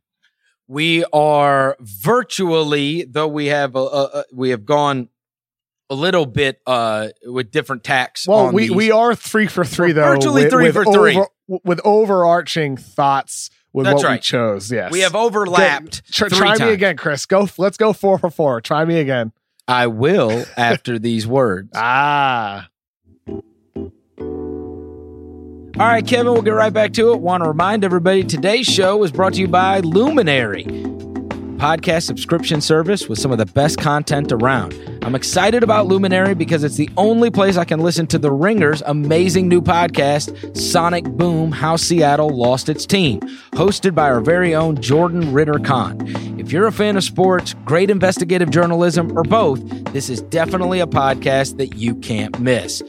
[0.67, 5.09] We are virtually, though we have uh, uh, we have gone
[5.91, 8.25] a little bit uh, with different tacks.
[8.27, 8.71] Well, on we, these.
[8.71, 10.13] we are three for three We're though.
[10.13, 11.21] virtually with, three with for three.
[11.65, 14.21] with overarching thoughts with That's what we right.
[14.21, 14.71] chose.
[14.71, 16.05] Yes, we have overlapped.
[16.11, 16.61] Tr- three try times.
[16.61, 17.25] me again, Chris.
[17.25, 17.47] Go.
[17.57, 18.61] Let's go four for four.
[18.61, 19.33] Try me again.
[19.67, 21.69] I will after these words.
[21.75, 22.69] Ah,
[25.79, 27.19] All right, Kevin, we'll get right back to it.
[27.21, 30.63] Want to remind everybody today's show is brought to you by Luminary,
[31.61, 34.73] podcast subscription service with some of the best content around.
[35.03, 38.81] I'm excited about Luminary because it's the only place I can listen to The Ringer's
[38.87, 43.19] amazing new podcast, Sonic Boom How Seattle Lost Its Team,
[43.51, 46.01] hosted by our very own Jordan Ritter Conn.
[46.39, 49.61] If you're a fan of sports, great investigative journalism, or both,
[49.93, 52.81] this is definitely a podcast that you can't miss.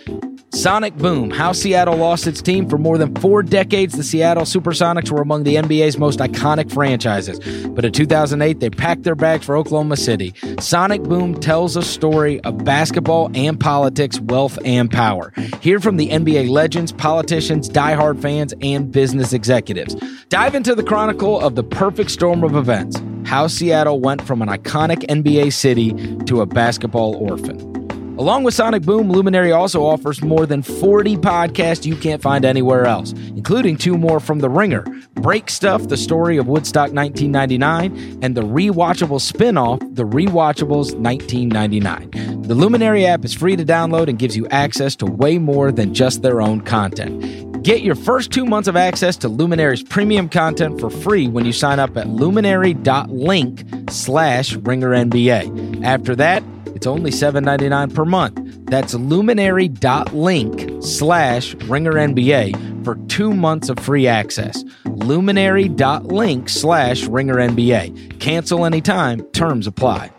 [0.54, 3.94] Sonic Boom, how Seattle lost its team for more than four decades.
[3.94, 7.40] The Seattle Supersonics were among the NBA's most iconic franchises.
[7.68, 10.34] But in 2008, they packed their bags for Oklahoma City.
[10.60, 15.32] Sonic Boom tells a story of basketball and politics, wealth and power.
[15.62, 19.96] Hear from the NBA legends, politicians, diehard fans, and business executives.
[20.28, 23.00] Dive into the chronicle of the perfect storm of events.
[23.24, 25.94] How Seattle went from an iconic NBA city
[26.26, 27.71] to a basketball orphan.
[28.18, 32.84] Along with Sonic Boom, Luminary also offers more than 40 podcasts you can't find anywhere
[32.84, 34.84] else, including two more from The Ringer
[35.14, 42.42] Break Stuff, the story of Woodstock 1999, and the rewatchable spin off, The Rewatchables 1999.
[42.42, 45.94] The Luminary app is free to download and gives you access to way more than
[45.94, 47.62] just their own content.
[47.62, 51.52] Get your first two months of access to Luminary's premium content for free when you
[51.52, 55.84] sign up at luminary.link slash ringernba.
[55.84, 56.42] After that,
[56.74, 58.40] it's only $7.99 per month.
[58.66, 64.64] That's luminary.link slash ringer NBA for two months of free access.
[64.84, 68.20] Luminary.link slash ringer NBA.
[68.20, 70.10] Cancel anytime, terms apply.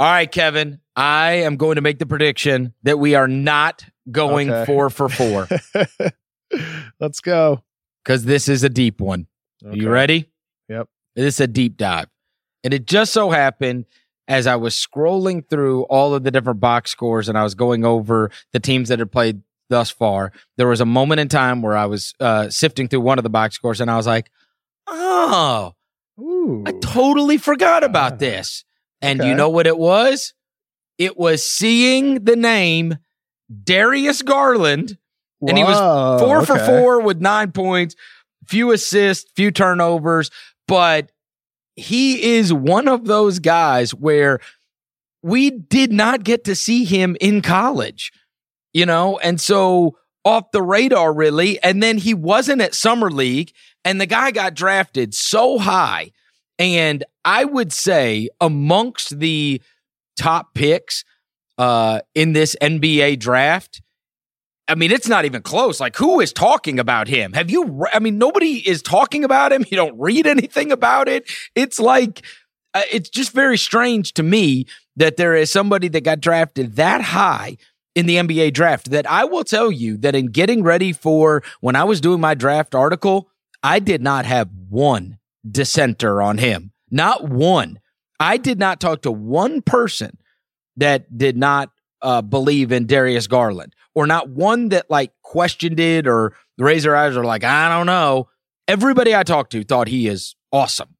[0.00, 4.48] All right, Kevin, I am going to make the prediction that we are not going
[4.48, 4.64] okay.
[4.64, 5.48] four for four.
[7.00, 7.64] Let's go.
[8.04, 9.26] Because this is a deep one.
[9.64, 9.76] Okay.
[9.76, 10.30] You ready?
[10.68, 10.88] Yep.
[11.24, 12.06] Is a deep dive.
[12.64, 13.86] And it just so happened
[14.28, 17.84] as I was scrolling through all of the different box scores and I was going
[17.84, 19.40] over the teams that had played
[19.70, 23.18] thus far, there was a moment in time where I was uh, sifting through one
[23.18, 24.30] of the box scores and I was like,
[24.86, 25.74] oh,
[26.20, 26.64] Ooh.
[26.66, 27.86] I totally forgot Ah.
[27.86, 28.64] about this.
[29.00, 29.28] And Okay.
[29.30, 30.34] you know what it was?
[30.98, 32.98] It was seeing the name
[33.64, 34.98] Darius Garland
[35.40, 37.94] and he was Whoa, four for four with nine points,
[38.46, 40.30] few assists, few turnovers,
[40.68, 41.10] but
[41.74, 44.38] he is one of those guys where
[45.22, 48.12] we did not get to see him in college,
[48.72, 51.60] you know, and so off the radar really.
[51.62, 53.52] And then he wasn't at summer league,
[53.84, 56.12] and the guy got drafted so high.
[56.58, 59.62] And I would say amongst the
[60.16, 61.04] top picks
[61.56, 63.80] uh, in this NBA draft,
[64.68, 65.80] I mean, it's not even close.
[65.80, 67.32] Like, who is talking about him?
[67.32, 67.64] Have you?
[67.64, 69.64] re- I mean, nobody is talking about him.
[69.70, 71.30] You don't read anything about it.
[71.54, 72.24] It's like,
[72.74, 74.66] uh, it's just very strange to me
[74.96, 77.58] that there is somebody that got drafted that high
[77.94, 78.90] in the NBA draft.
[78.90, 82.34] That I will tell you that in getting ready for when I was doing my
[82.34, 83.28] draft article,
[83.62, 86.72] I did not have one dissenter on him.
[86.90, 87.78] Not one.
[88.20, 90.18] I did not talk to one person
[90.76, 91.70] that did not
[92.02, 96.96] uh, believe in Darius Garland, or not one that like questioned it or raised their
[96.96, 98.28] eyes or like, I don't know.
[98.66, 100.94] Everybody I talked to thought he is awesome.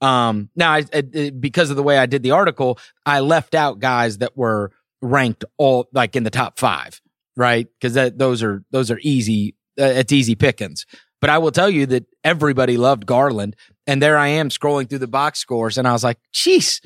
[0.00, 3.78] Um, now, I, I- because of the way I did the article, I left out
[3.80, 7.00] guys that were ranked all like in the top five,
[7.36, 7.66] right?
[7.80, 9.54] Because that those are those are easy.
[9.80, 10.86] Uh, it's easy pickings.
[11.20, 13.54] But I will tell you that everybody loved Garland,
[13.86, 16.80] and there I am scrolling through the box scores, and I was like, "Jeez,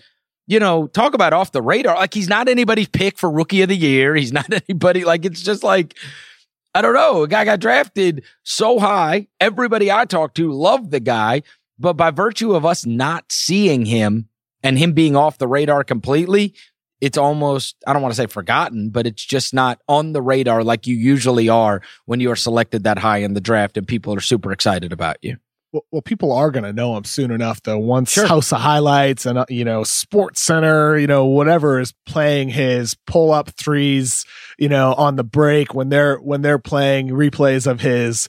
[0.47, 1.97] you know, talk about off the radar.
[1.97, 4.15] Like he's not anybody's pick for rookie of the year.
[4.15, 5.05] He's not anybody.
[5.05, 5.97] Like it's just like
[6.75, 7.23] I don't know.
[7.23, 9.29] A guy got drafted so high.
[9.41, 11.43] Everybody I talked to loved the guy,
[11.79, 14.29] but by virtue of us not seeing him
[14.63, 16.55] and him being off the radar completely,
[17.01, 20.63] it's almost I don't want to say forgotten, but it's just not on the radar
[20.63, 24.15] like you usually are when you are selected that high in the draft and people
[24.15, 25.39] are super excited about you.
[25.91, 27.79] Well, people are going to know him soon enough, though.
[27.79, 28.27] Once Sure.
[28.27, 32.95] House of Highlights and uh, you know Sports Center, you know whatever is playing his
[33.07, 34.24] pull up threes,
[34.59, 38.29] you know on the break when they're when they're playing replays of his,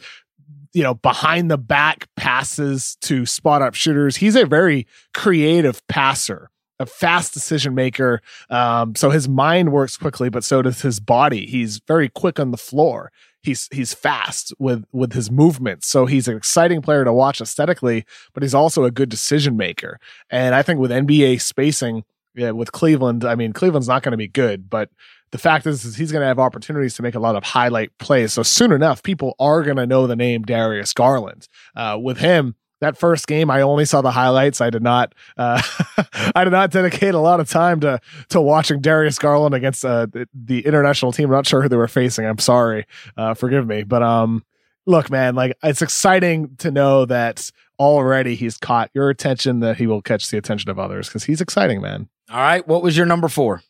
[0.74, 4.18] you know behind the back passes to spot up shooters.
[4.18, 6.50] He's a very creative passer.
[6.80, 8.22] A fast decision maker.
[8.52, 11.48] Um, so his mind works quickly, but so does his body.
[11.48, 13.12] He's very quick on the floor
[13.48, 15.88] he's he's fast with with his movements.
[15.88, 20.00] So he's an exciting player to watch aesthetically but he's also a good decision maker.
[20.30, 22.04] And i think with nba spacing
[22.36, 24.90] yeah, with cleveland i mean cleveland's not going to be good but
[25.32, 27.98] the fact is, is he's going to have opportunities to make a lot of highlight
[27.98, 28.34] plays.
[28.34, 31.48] So soon enough people are going to know the name darius garland.
[31.76, 35.62] Uh, with him that first game i only saw the highlights i did not uh,
[36.36, 38.00] i did not dedicate a lot of time to
[38.30, 41.78] to watching darius garland against uh, the, the international team i'm not sure who they
[41.78, 42.86] were facing i'm sorry
[43.18, 43.84] uh, forgive me.
[43.84, 44.44] But um,
[44.86, 49.88] look, man, like it's exciting to know that already he's caught your attention, that he
[49.88, 52.10] will catch the attention of others because he's exciting, man.
[52.30, 53.62] All right, what was your number four?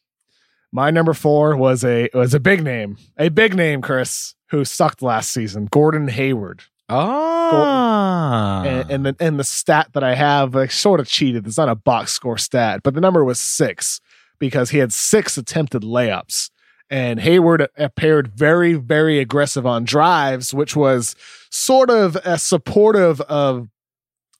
[0.71, 5.01] My number four was a was a big name, a big name, Chris, who sucked
[5.01, 6.63] last season, Gordon Hayward.
[6.89, 11.45] Ah, And, and the and the stat that I have, I sort of cheated.
[11.45, 13.99] It's not a box score stat, but the number was six
[14.39, 16.49] because he had six attempted layups.
[16.89, 21.15] And Hayward appeared very, very aggressive on drives, which was
[21.49, 23.67] sort of a supportive of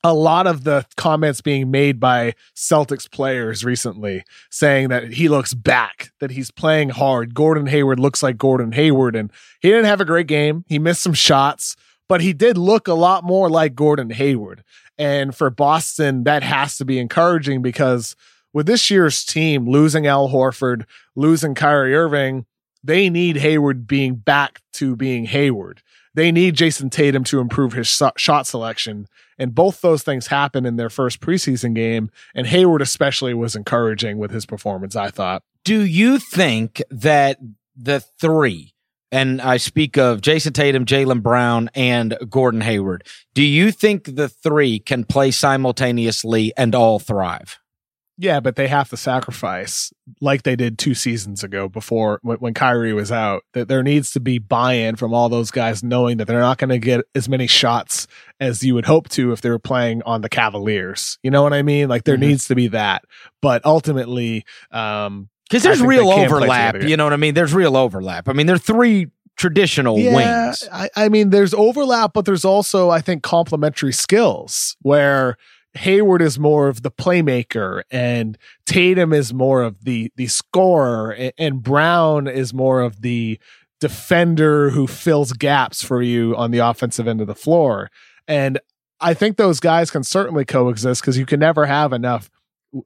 [0.04, 5.54] a lot of the comments being made by Celtics players recently, saying that he looks
[5.54, 7.34] back, that he's playing hard.
[7.34, 9.30] Gordon Hayward looks like Gordon Hayward, and
[9.60, 10.64] he didn't have a great game.
[10.68, 11.76] He missed some shots,
[12.08, 14.64] but he did look a lot more like Gordon Hayward.
[14.98, 18.16] And for Boston, that has to be encouraging because
[18.54, 20.86] with this year's team losing Al Horford,
[21.16, 22.46] losing Kyrie Irving,
[22.84, 25.82] they need Hayward being back to being Hayward.
[26.14, 27.88] They need Jayson Tatum to improve his
[28.18, 29.08] shot selection.
[29.38, 32.10] And both those things happened in their first preseason game.
[32.34, 35.44] And Hayward, especially, was encouraging with his performance, I thought.
[35.64, 37.38] do you think that
[37.76, 38.74] the three,
[39.12, 44.30] and I speak of Jayson Tatum, Jaylen Brown, and Gordon Hayward, do you think the
[44.30, 47.58] three can play simultaneously and all thrive?
[48.20, 52.54] Yeah, but they have to sacrifice like they did two seasons ago before when, when
[52.56, 53.44] Kyrie was out.
[53.54, 56.72] That there needs to be buy-in from all those guys, knowing that they're not going
[56.72, 58.08] to get as many shots
[58.40, 61.20] as you would hope to if they were playing on the Cavaliers.
[61.22, 61.90] You know what I mean?
[61.90, 62.30] Like there mm-hmm.
[62.30, 63.04] needs to be that.
[63.40, 66.82] But ultimately, um, because there's real overlap.
[66.82, 67.34] You know what I mean?
[67.34, 68.28] There's real overlap.
[68.30, 70.68] I mean, they're three traditional yeah, wings.
[70.72, 75.38] I, I mean, there's overlap, but there's also, I think, complementary skills where
[75.76, 81.34] Hayward is more of the playmaker and Tatum is more of the the scorer and,
[81.38, 83.40] and Brown is more of the
[83.80, 87.92] defender who fills gaps for you on the offensive end of the floor.
[88.28, 88.60] And
[89.00, 92.32] I think those guys can certainly coexist because you can never have enough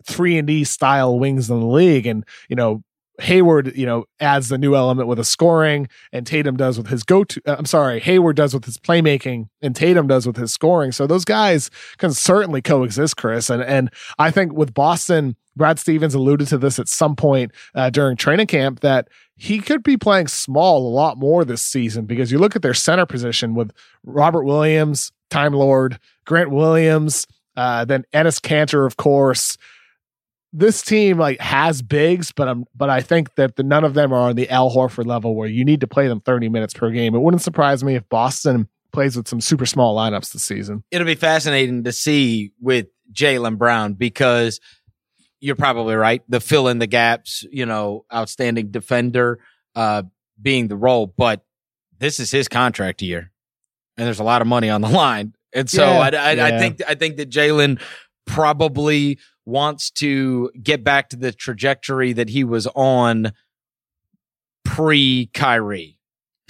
[0.06, 2.06] three and D style wings in the league.
[2.06, 2.84] And, you know,
[3.22, 7.04] Hayward, you know, adds the new element with a scoring, and Tatum does with his
[7.04, 7.42] go to.
[7.46, 10.92] Uh, I'm sorry, Hayward does with his playmaking, and Tatum does with his scoring.
[10.92, 13.50] So those guys can certainly coexist, Chris.
[13.50, 17.90] And and I think with Boston, Brad Stevens alluded to this at some point uh,
[17.90, 22.32] during training camp that he could be playing small a lot more this season because
[22.32, 23.72] you look at their center position with
[24.04, 29.58] Robert Williams, Time Lord, Grant Williams, uh, then Enes Kanter, of course
[30.54, 34.12] this team like has bigs, but I'm but I think that the, none of them
[34.12, 36.90] are on the Al Horford level where you need to play them 30 minutes per
[36.92, 37.16] game.
[37.16, 40.84] It wouldn't surprise me if Boston plays with some super small lineups this season.
[40.92, 44.60] It'll be fascinating to see with Jaylen Brown because
[45.40, 46.22] you're probably right.
[46.28, 49.40] The fill in the gaps, you know, outstanding defender
[49.76, 50.04] uh
[50.42, 51.46] being the role, but
[52.00, 53.32] this is his contract year.
[53.96, 55.34] And there's a lot of money on the line.
[55.54, 56.46] And so yeah, I, I, yeah.
[56.46, 57.82] I think I think that Jaylen
[58.26, 63.34] probably wants to get back to the trajectory that he was on
[64.64, 65.98] pre Kyrie.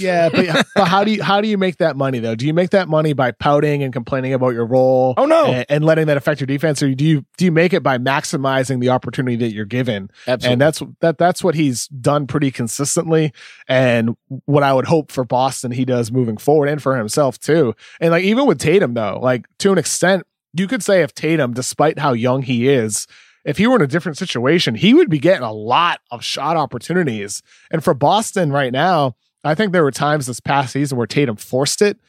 [0.01, 2.35] Yeah, but, but, how do you how do you make that money though?
[2.35, 5.13] Do you make that money by pouting and complaining about your role?
[5.17, 7.73] Oh no, and, and letting that affect your defense, or do you do you make
[7.73, 10.09] it by maximizing the opportunity that you're given?
[10.27, 10.53] Absolutely.
[10.53, 13.33] And that's that that's what he's done pretty consistently,
[13.67, 17.73] and what I would hope for Boston he does moving forward, and for himself too.
[17.99, 20.23] And like even with Tatum though, like to an extent,
[20.53, 23.07] you could say if Tatum, despite how young he is,
[23.43, 26.57] if he were in a different situation, he would be getting a lot of shot
[26.57, 27.41] opportunities.
[27.71, 31.35] And for Boston right now, I think there were times this past season where Tatum
[31.35, 31.99] forced it.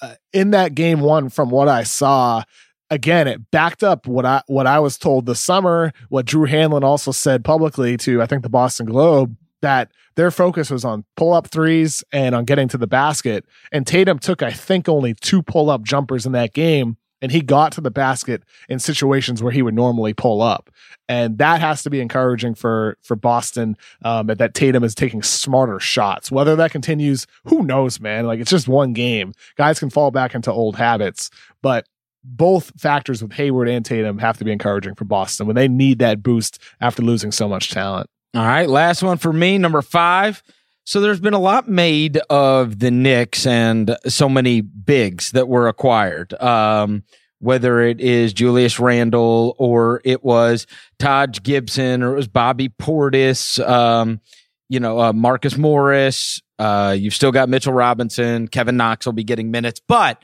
[0.00, 2.44] Uh, in that game one, from what I saw,
[2.90, 5.92] again, it backed up what I what I was told this summer.
[6.08, 10.70] What Drew Hanlen also said publicly to I think the Boston Globe that their focus
[10.70, 13.44] was on pull up threes and on getting to the basket.
[13.72, 17.40] And Tatum took I think only two pull up jumpers in that game and he
[17.40, 20.70] got to the basket in situations where he would normally pull up.
[21.08, 25.80] And that has to be encouraging for for boston um, that tatum is taking smarter
[25.80, 26.30] shots.
[26.30, 28.26] Whether that continues who knows man?
[28.26, 29.32] Like it's just one game.
[29.56, 31.30] Guys can fall back into old habits
[31.62, 31.86] but
[32.22, 35.98] both factors with hayward and tatum have to be encouraging for boston when they need
[36.00, 38.08] that boost after losing so much talent.
[38.34, 40.42] All right last one for me number five
[40.84, 45.68] so there's been a lot made of the Knicks and so many bigs that were
[45.68, 46.34] acquired.
[46.40, 47.04] Um,
[47.40, 50.66] whether it is Julius Randle or it was
[50.98, 54.20] Taj Gibson or it was Bobby Portis, um,
[54.68, 56.40] you know, uh, Marcus Morris.
[56.58, 58.46] Uh, you've still got Mitchell Robinson.
[58.46, 60.22] Kevin Knox will be getting minutes, but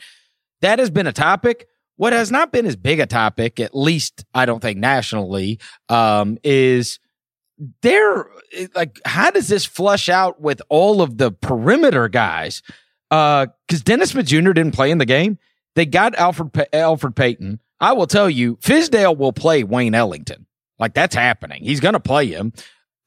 [0.60, 1.66] that has been a topic.
[1.96, 6.36] What has not been as big a topic, at least I don't think nationally, um,
[6.44, 6.98] is
[7.82, 8.26] there
[8.74, 12.62] like how does this flush out with all of the perimeter guys?
[13.10, 14.52] Uh, because Dennis Smith Jr.
[14.52, 15.38] didn't play in the game.
[15.74, 17.60] They got Alfred pa- Elfrid Payton.
[17.80, 20.46] I will tell you, Fizdale will play Wayne Ellington.
[20.78, 21.62] Like that's happening.
[21.62, 22.52] He's going to play him.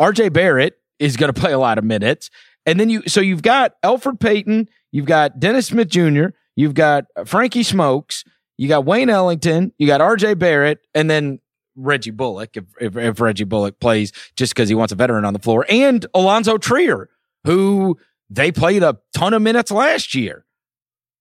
[0.01, 2.29] RJ Barrett is going to play a lot of minutes.
[2.65, 7.05] And then you, so you've got Alfred Payton, you've got Dennis Smith Jr., you've got
[7.25, 8.23] Frankie Smokes,
[8.57, 11.39] you got Wayne Ellington, you got RJ Barrett, and then
[11.75, 15.33] Reggie Bullock, if, if, if Reggie Bullock plays just because he wants a veteran on
[15.33, 17.09] the floor, and Alonzo Trier,
[17.45, 17.97] who
[18.29, 20.45] they played a ton of minutes last year.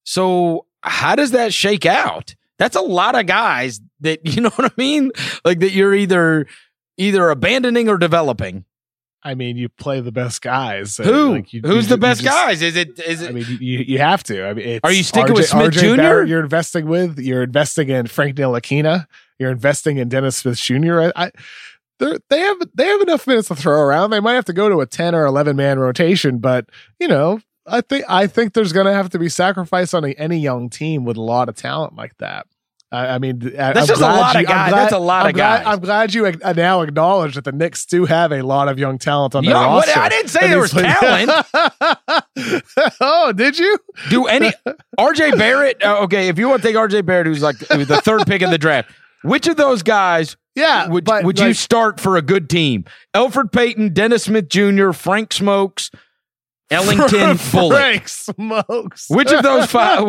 [0.05, 2.35] So how does that shake out?
[2.59, 5.13] That's a lot of guys that you know what I mean?
[5.45, 6.47] Like that you're either
[6.97, 8.65] either abandoning or developing.
[9.23, 10.97] I mean, you play the best guys.
[10.97, 11.33] Who?
[11.33, 12.63] Like you, Who's you, the best just, guys?
[12.63, 12.99] Is it?
[13.01, 13.31] Is it?
[13.31, 14.47] I mean, you, you have to.
[14.47, 15.97] I mean, are you sticking RJ, with Smith RJ Jr.?
[15.97, 17.19] Barrett you're investing with.
[17.19, 19.07] You're investing in Frank Ntilikina.
[19.39, 21.01] You're investing in Dennis Smith Jr.
[21.01, 21.31] I, I
[21.99, 24.11] they have they have enough minutes to throw around.
[24.11, 26.69] They might have to go to a ten or eleven man rotation, but
[27.01, 30.13] you know, I think I think there's going to have to be sacrifice on a,
[30.13, 32.47] any young team with a lot of talent like that.
[32.91, 34.71] I, I mean, that's I'm just a lot you, of guys.
[34.71, 35.75] Glad, that's a lot I'm of glad, guys.
[35.75, 39.35] I'm glad you now acknowledge that the Knicks do have a lot of young talent
[39.35, 39.91] on their roster.
[39.91, 41.31] What, I didn't say there was talent.
[43.01, 43.79] oh, did you?
[44.09, 44.53] Do any
[44.99, 45.85] RJ Barrett?
[45.85, 48.51] Uh, okay, if you want to take RJ Barrett, who's like the third pick in
[48.51, 48.91] the draft,
[49.23, 52.87] Which of those guys Yeah, would, but would you start for a good team?
[53.13, 55.91] Alfred Payton, Dennis Smith Jr., Frank Smokes,
[56.71, 57.79] Ellington, Bullock.
[57.79, 59.09] Frank smokes.
[59.09, 60.05] Which of those five?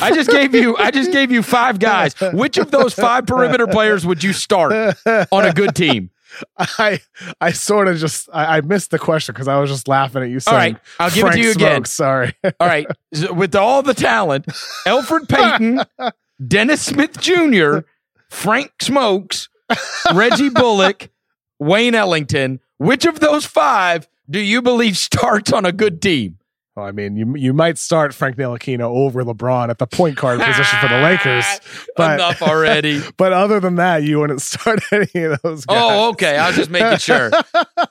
[0.00, 0.76] I just gave you.
[0.76, 2.14] I just gave you five guys.
[2.32, 4.96] Which of those five perimeter players would you start
[5.32, 6.10] on a good team?
[6.58, 7.00] I
[7.40, 10.28] I sort of just I, I missed the question because I was just laughing at
[10.28, 10.36] you.
[10.36, 11.76] All Saying right, I'll give it to you again.
[11.76, 12.34] Smokes, Sorry.
[12.44, 12.86] All right,
[13.30, 14.46] with all the talent,
[14.84, 15.80] Alfred Payton,
[16.46, 17.78] Dennis Smith Jr.,
[18.28, 19.48] Frank Smokes,
[20.14, 21.10] Reggie Bullock,
[21.58, 22.60] Wayne Ellington.
[22.78, 26.38] Which of those five do you believe starts on a good team?
[26.76, 30.40] Well, I mean, you you might start Frank Ntilikina over LeBron at the point guard
[30.40, 31.46] position for the Lakers,
[31.96, 33.00] but Enough already.
[33.16, 35.90] but other than that, you wouldn't start any of those oh, guys.
[35.90, 36.36] Oh, okay.
[36.36, 37.30] I was just making sure.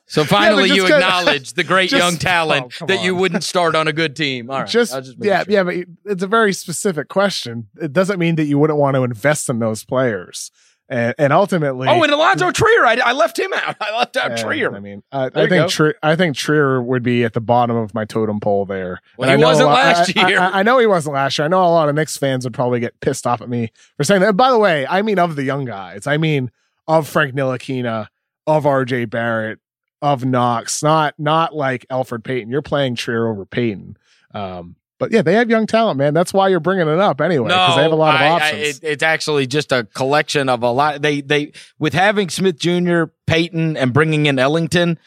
[0.05, 3.73] So finally, just you acknowledge the great just- young talent oh, that you wouldn't start
[3.73, 4.51] on a good team.
[4.51, 4.69] All right.
[4.69, 5.51] just, just yeah, sure.
[5.51, 5.75] yeah, but
[6.05, 7.67] it's a very specific question.
[7.81, 10.51] It doesn't mean that you wouldn't want to invest in those players,
[10.88, 12.86] and and ultimately, Oh, and Allonzo Trier.
[12.86, 13.75] I, I left him out.
[13.81, 14.75] I left out uh, Trier.
[14.75, 15.69] I mean, I, I think.
[15.69, 19.01] Trier, I think Trier would be at the bottom of my totem pole there.
[19.17, 20.39] Well, And he I know wasn't lot- last year.
[20.39, 21.45] I, know he wasn't last year.
[21.45, 24.03] I know a lot of Knicks fans would probably get pissed off at me for
[24.03, 24.38] saying that.
[24.38, 26.05] By the way, I mean of the young guys.
[26.07, 26.51] I mean
[26.88, 28.07] of Frank Ntilikina,
[28.45, 29.05] of R.J.
[29.05, 29.59] Barrett,
[30.03, 30.83] of Knox.
[30.83, 32.49] Not not like Elfrid Payton.
[32.51, 33.97] You're playing Trier over Payton.
[34.36, 36.13] Um, but yeah, they have young talent, man.
[36.13, 38.25] That's why you're bringing it up anyway because no, they have a lot of I-
[38.25, 38.61] I- options.
[38.79, 41.01] it- it's actually just a collection of a lot.
[41.01, 44.97] They they with having Smith Jr., Payton, and bringing in Ellington.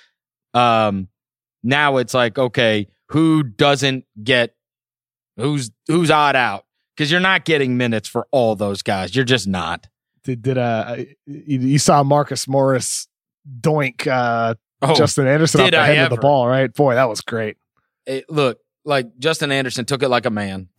[0.55, 1.09] Um,
[1.62, 4.55] now it's like okay, who doesn't get
[5.36, 6.64] who's who's odd out
[6.97, 9.14] because you're not getting minutes for all those guys.
[9.14, 9.86] You're just not.
[10.24, 13.09] did did uh you, you saw Marcus Morris
[13.61, 16.72] doink uh Oh, Justin Anderson off the I head of the ball, right?
[16.72, 17.57] Boy, that was great.
[18.07, 20.68] it- look, like Justin Anderson took it like a man.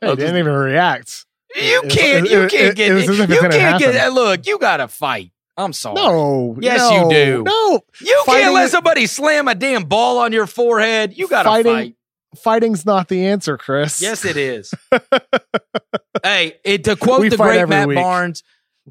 [0.00, 1.26] Hey, he didn't even react.
[1.56, 2.28] You can't.
[2.28, 2.92] You can't get.
[2.92, 3.94] was as it You can't get.
[3.94, 4.14] happen.
[4.14, 5.32] Look, you got to fight.
[5.56, 5.94] I'm sorry.
[5.96, 7.42] No, Yes, no, you do.
[7.44, 11.16] No, You Fighting can't let somebody slam a damn ball on your forehead.
[11.16, 11.96] You got to Fighting- fight.
[12.36, 14.00] fighting's not the answer, Chris.
[14.00, 14.72] Yes, it is.
[16.22, 17.96] hey, it, to quote We the great Matt week.
[17.96, 18.42] Barnes,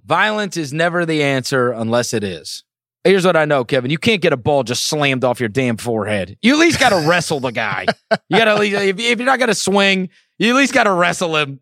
[0.05, 2.64] violence is never the answer unless it is.
[3.04, 3.89] Here's what I know, Kevin.
[3.89, 6.38] You can't get a ball just slammed off your damn forehead.
[6.41, 7.88] You at least got to wrestle the guy.
[8.30, 10.91] You got to, if, if you're not going to swing, you at least got to
[10.91, 11.62] wrestle him.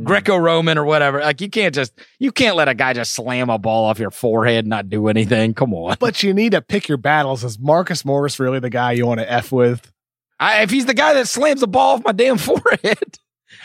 [0.00, 0.04] Hmm.
[0.04, 1.20] Greco-Roman or whatever.
[1.20, 4.10] Like you can't just you can't let a guy just slam a ball off your
[4.10, 5.54] forehead and not do anything.
[5.54, 5.96] Come on.
[6.00, 7.44] But you need to pick your battles.
[7.44, 9.92] Is Marcus Morris really the guy you want to f with?
[10.38, 13.18] I, if he's the guy that slams the ball off my damn forehead,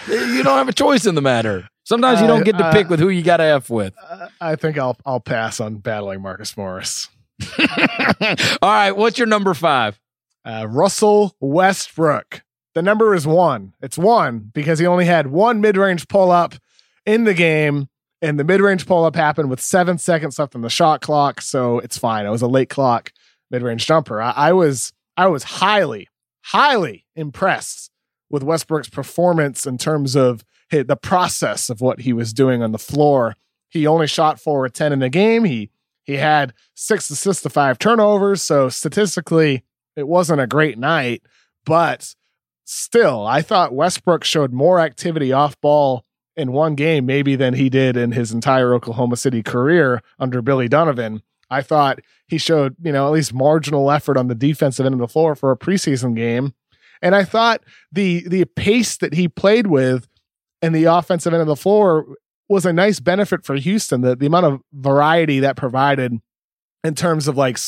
[0.10, 1.70] you don't have a choice in the matter.
[1.86, 3.94] Sometimes you don't get to Uh, pick with who you got to f with.
[4.02, 7.08] Uh, I think I'll I'll pass on battling Marcus Morris.
[7.60, 10.00] All right, what's your number five?
[10.44, 12.44] Uh, Russell Westbrook.
[12.74, 13.74] The number is one.
[13.82, 16.56] It's one because he only had one mid range pull up
[17.06, 17.88] in the game,
[18.22, 21.40] and the mid range pull up happened with seven seconds left on the shot clock,
[21.42, 22.26] so it's fine.
[22.26, 23.12] It was a late clock
[23.52, 24.22] mid range jumper.
[24.22, 26.10] I, I was I was highly
[26.46, 27.92] highly impressed
[28.30, 32.78] with Westbrook's performance in terms of the process of what he was doing on the
[32.78, 33.36] floor.
[33.70, 35.44] He only shot four or ten in the game.
[35.44, 35.70] He
[36.04, 39.64] he had six assists to five turnovers, so statistically
[39.96, 41.24] it wasn't a great night,
[41.66, 42.16] but
[42.66, 46.06] still, I thought Westbrook showed more activity off ball
[46.36, 50.68] in one game, maybe than he did in his entire Oklahoma City career under Billy
[50.68, 51.22] Donovan.
[51.50, 55.00] I thought he showed, you know, at least marginal effort on the defensive end of
[55.00, 56.54] the floor for a preseason game.
[57.02, 60.08] And I thought the the pace that he played with
[60.66, 62.06] in the offensive end of the floor
[62.50, 64.02] was a nice benefit for Houston.
[64.02, 66.20] The the amount of variety that provided
[66.84, 67.60] in terms of like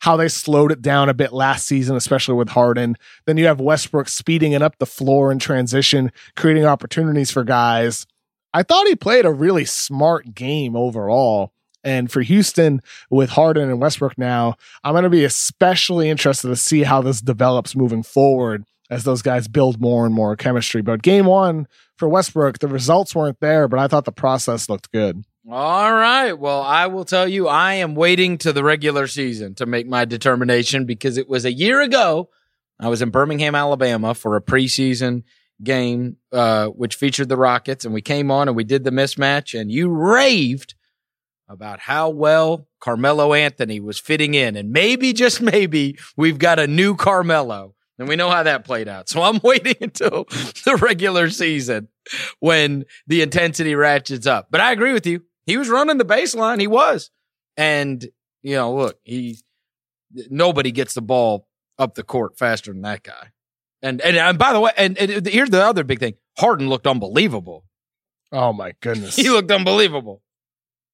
[0.00, 2.96] how they slowed it down a bit last season, especially with Harden.
[3.26, 8.06] Then you have Westbrook speeding it up the floor in transition, creating opportunities for guys.
[8.52, 11.52] I thought he played a really smart game overall.
[11.82, 16.56] And for Houston with Harden and Westbrook now, I'm going to be especially interested to
[16.56, 20.82] see how this develops moving forward as those guys build more and more chemistry.
[20.82, 21.66] But game one
[22.00, 25.22] for Westbrook, the results weren't there, but I thought the process looked good.
[25.48, 26.32] All right.
[26.32, 30.04] Well, I will tell you, I am waiting to the regular season to make my
[30.04, 32.30] determination because it was a year ago.
[32.80, 35.24] I was in Birmingham, Alabama for a preseason
[35.62, 39.58] game, uh, which featured the Rockets, and we came on and we did the mismatch,
[39.58, 40.74] and you raved
[41.48, 44.56] about how well Carmelo Anthony was fitting in.
[44.56, 47.74] And maybe, just maybe, we've got a new Carmelo.
[48.00, 49.10] And we know how that played out.
[49.10, 50.24] So I'm waiting until
[50.64, 51.88] the regular season
[52.40, 54.48] when the intensity ratchets up.
[54.50, 55.22] But I agree with you.
[55.44, 56.60] He was running the baseline.
[56.60, 57.10] He was.
[57.58, 58.02] And,
[58.42, 59.38] you know, look, he,
[60.30, 61.46] nobody gets the ball
[61.78, 63.32] up the court faster than that guy.
[63.82, 66.86] And, and, and by the way, and, and here's the other big thing Harden looked
[66.86, 67.66] unbelievable.
[68.32, 69.14] Oh my goodness.
[69.16, 70.22] he looked unbelievable.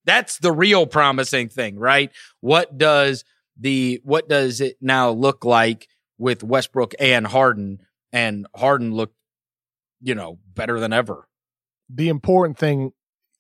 [0.07, 2.11] That's the real promising thing, right?
[2.41, 3.25] What does
[3.59, 5.89] the what does it now look like
[6.19, 7.81] with Westbrook and Harden?
[8.13, 9.17] And Harden looked,
[10.01, 11.29] you know, better than ever.
[11.89, 12.93] the important thing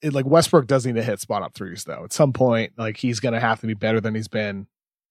[0.03, 2.05] it, like Westbrook does need to hit spot up threes though.
[2.05, 4.67] At some point, like he's gonna have to be better than he's been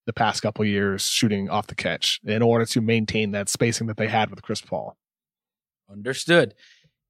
[0.06, 3.98] the past couple years shooting off the catch in order to maintain that spacing that
[3.98, 4.96] they had with Chris Paul.
[5.92, 6.54] Understood.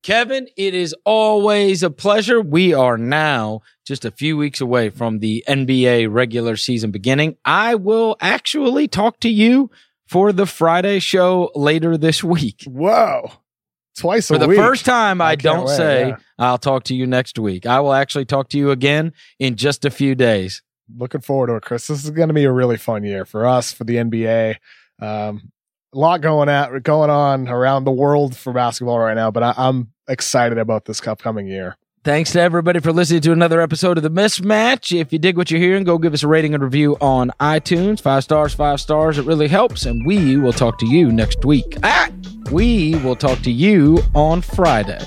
[0.04, 2.40] Kevin, it is always a pleasure.
[2.40, 7.38] We are now just a few weeks away from the NBA regular season beginning.
[7.44, 9.72] I will actually talk to you
[10.08, 12.64] for the Friday show later this week.
[12.66, 13.32] Whoa.
[13.98, 14.58] Twice For the week.
[14.58, 16.18] first time, I, I don't wait, say yeah.
[16.38, 17.66] I'll talk to you next week.
[17.66, 20.62] I will actually talk to you again in just a few days.
[20.98, 21.88] Looking forward to it, Chris.
[21.88, 24.58] This is going to be a really fun year for us, for the NBA.
[25.00, 25.52] Um,
[25.94, 29.54] a lot going at going on around the world for basketball right now, but I,
[29.56, 31.78] I'm excited about this upcoming year.
[32.06, 34.96] Thanks to everybody for listening to another episode of The Mismatch.
[34.96, 38.00] If you dig what you're hearing, go give us a rating and review on iTunes.
[38.00, 39.18] Five stars, five stars.
[39.18, 39.88] It really helps.
[39.88, 41.78] And we will talk to you next week.
[41.82, 42.12] Ah,
[42.52, 45.04] we will talk to you on Friday.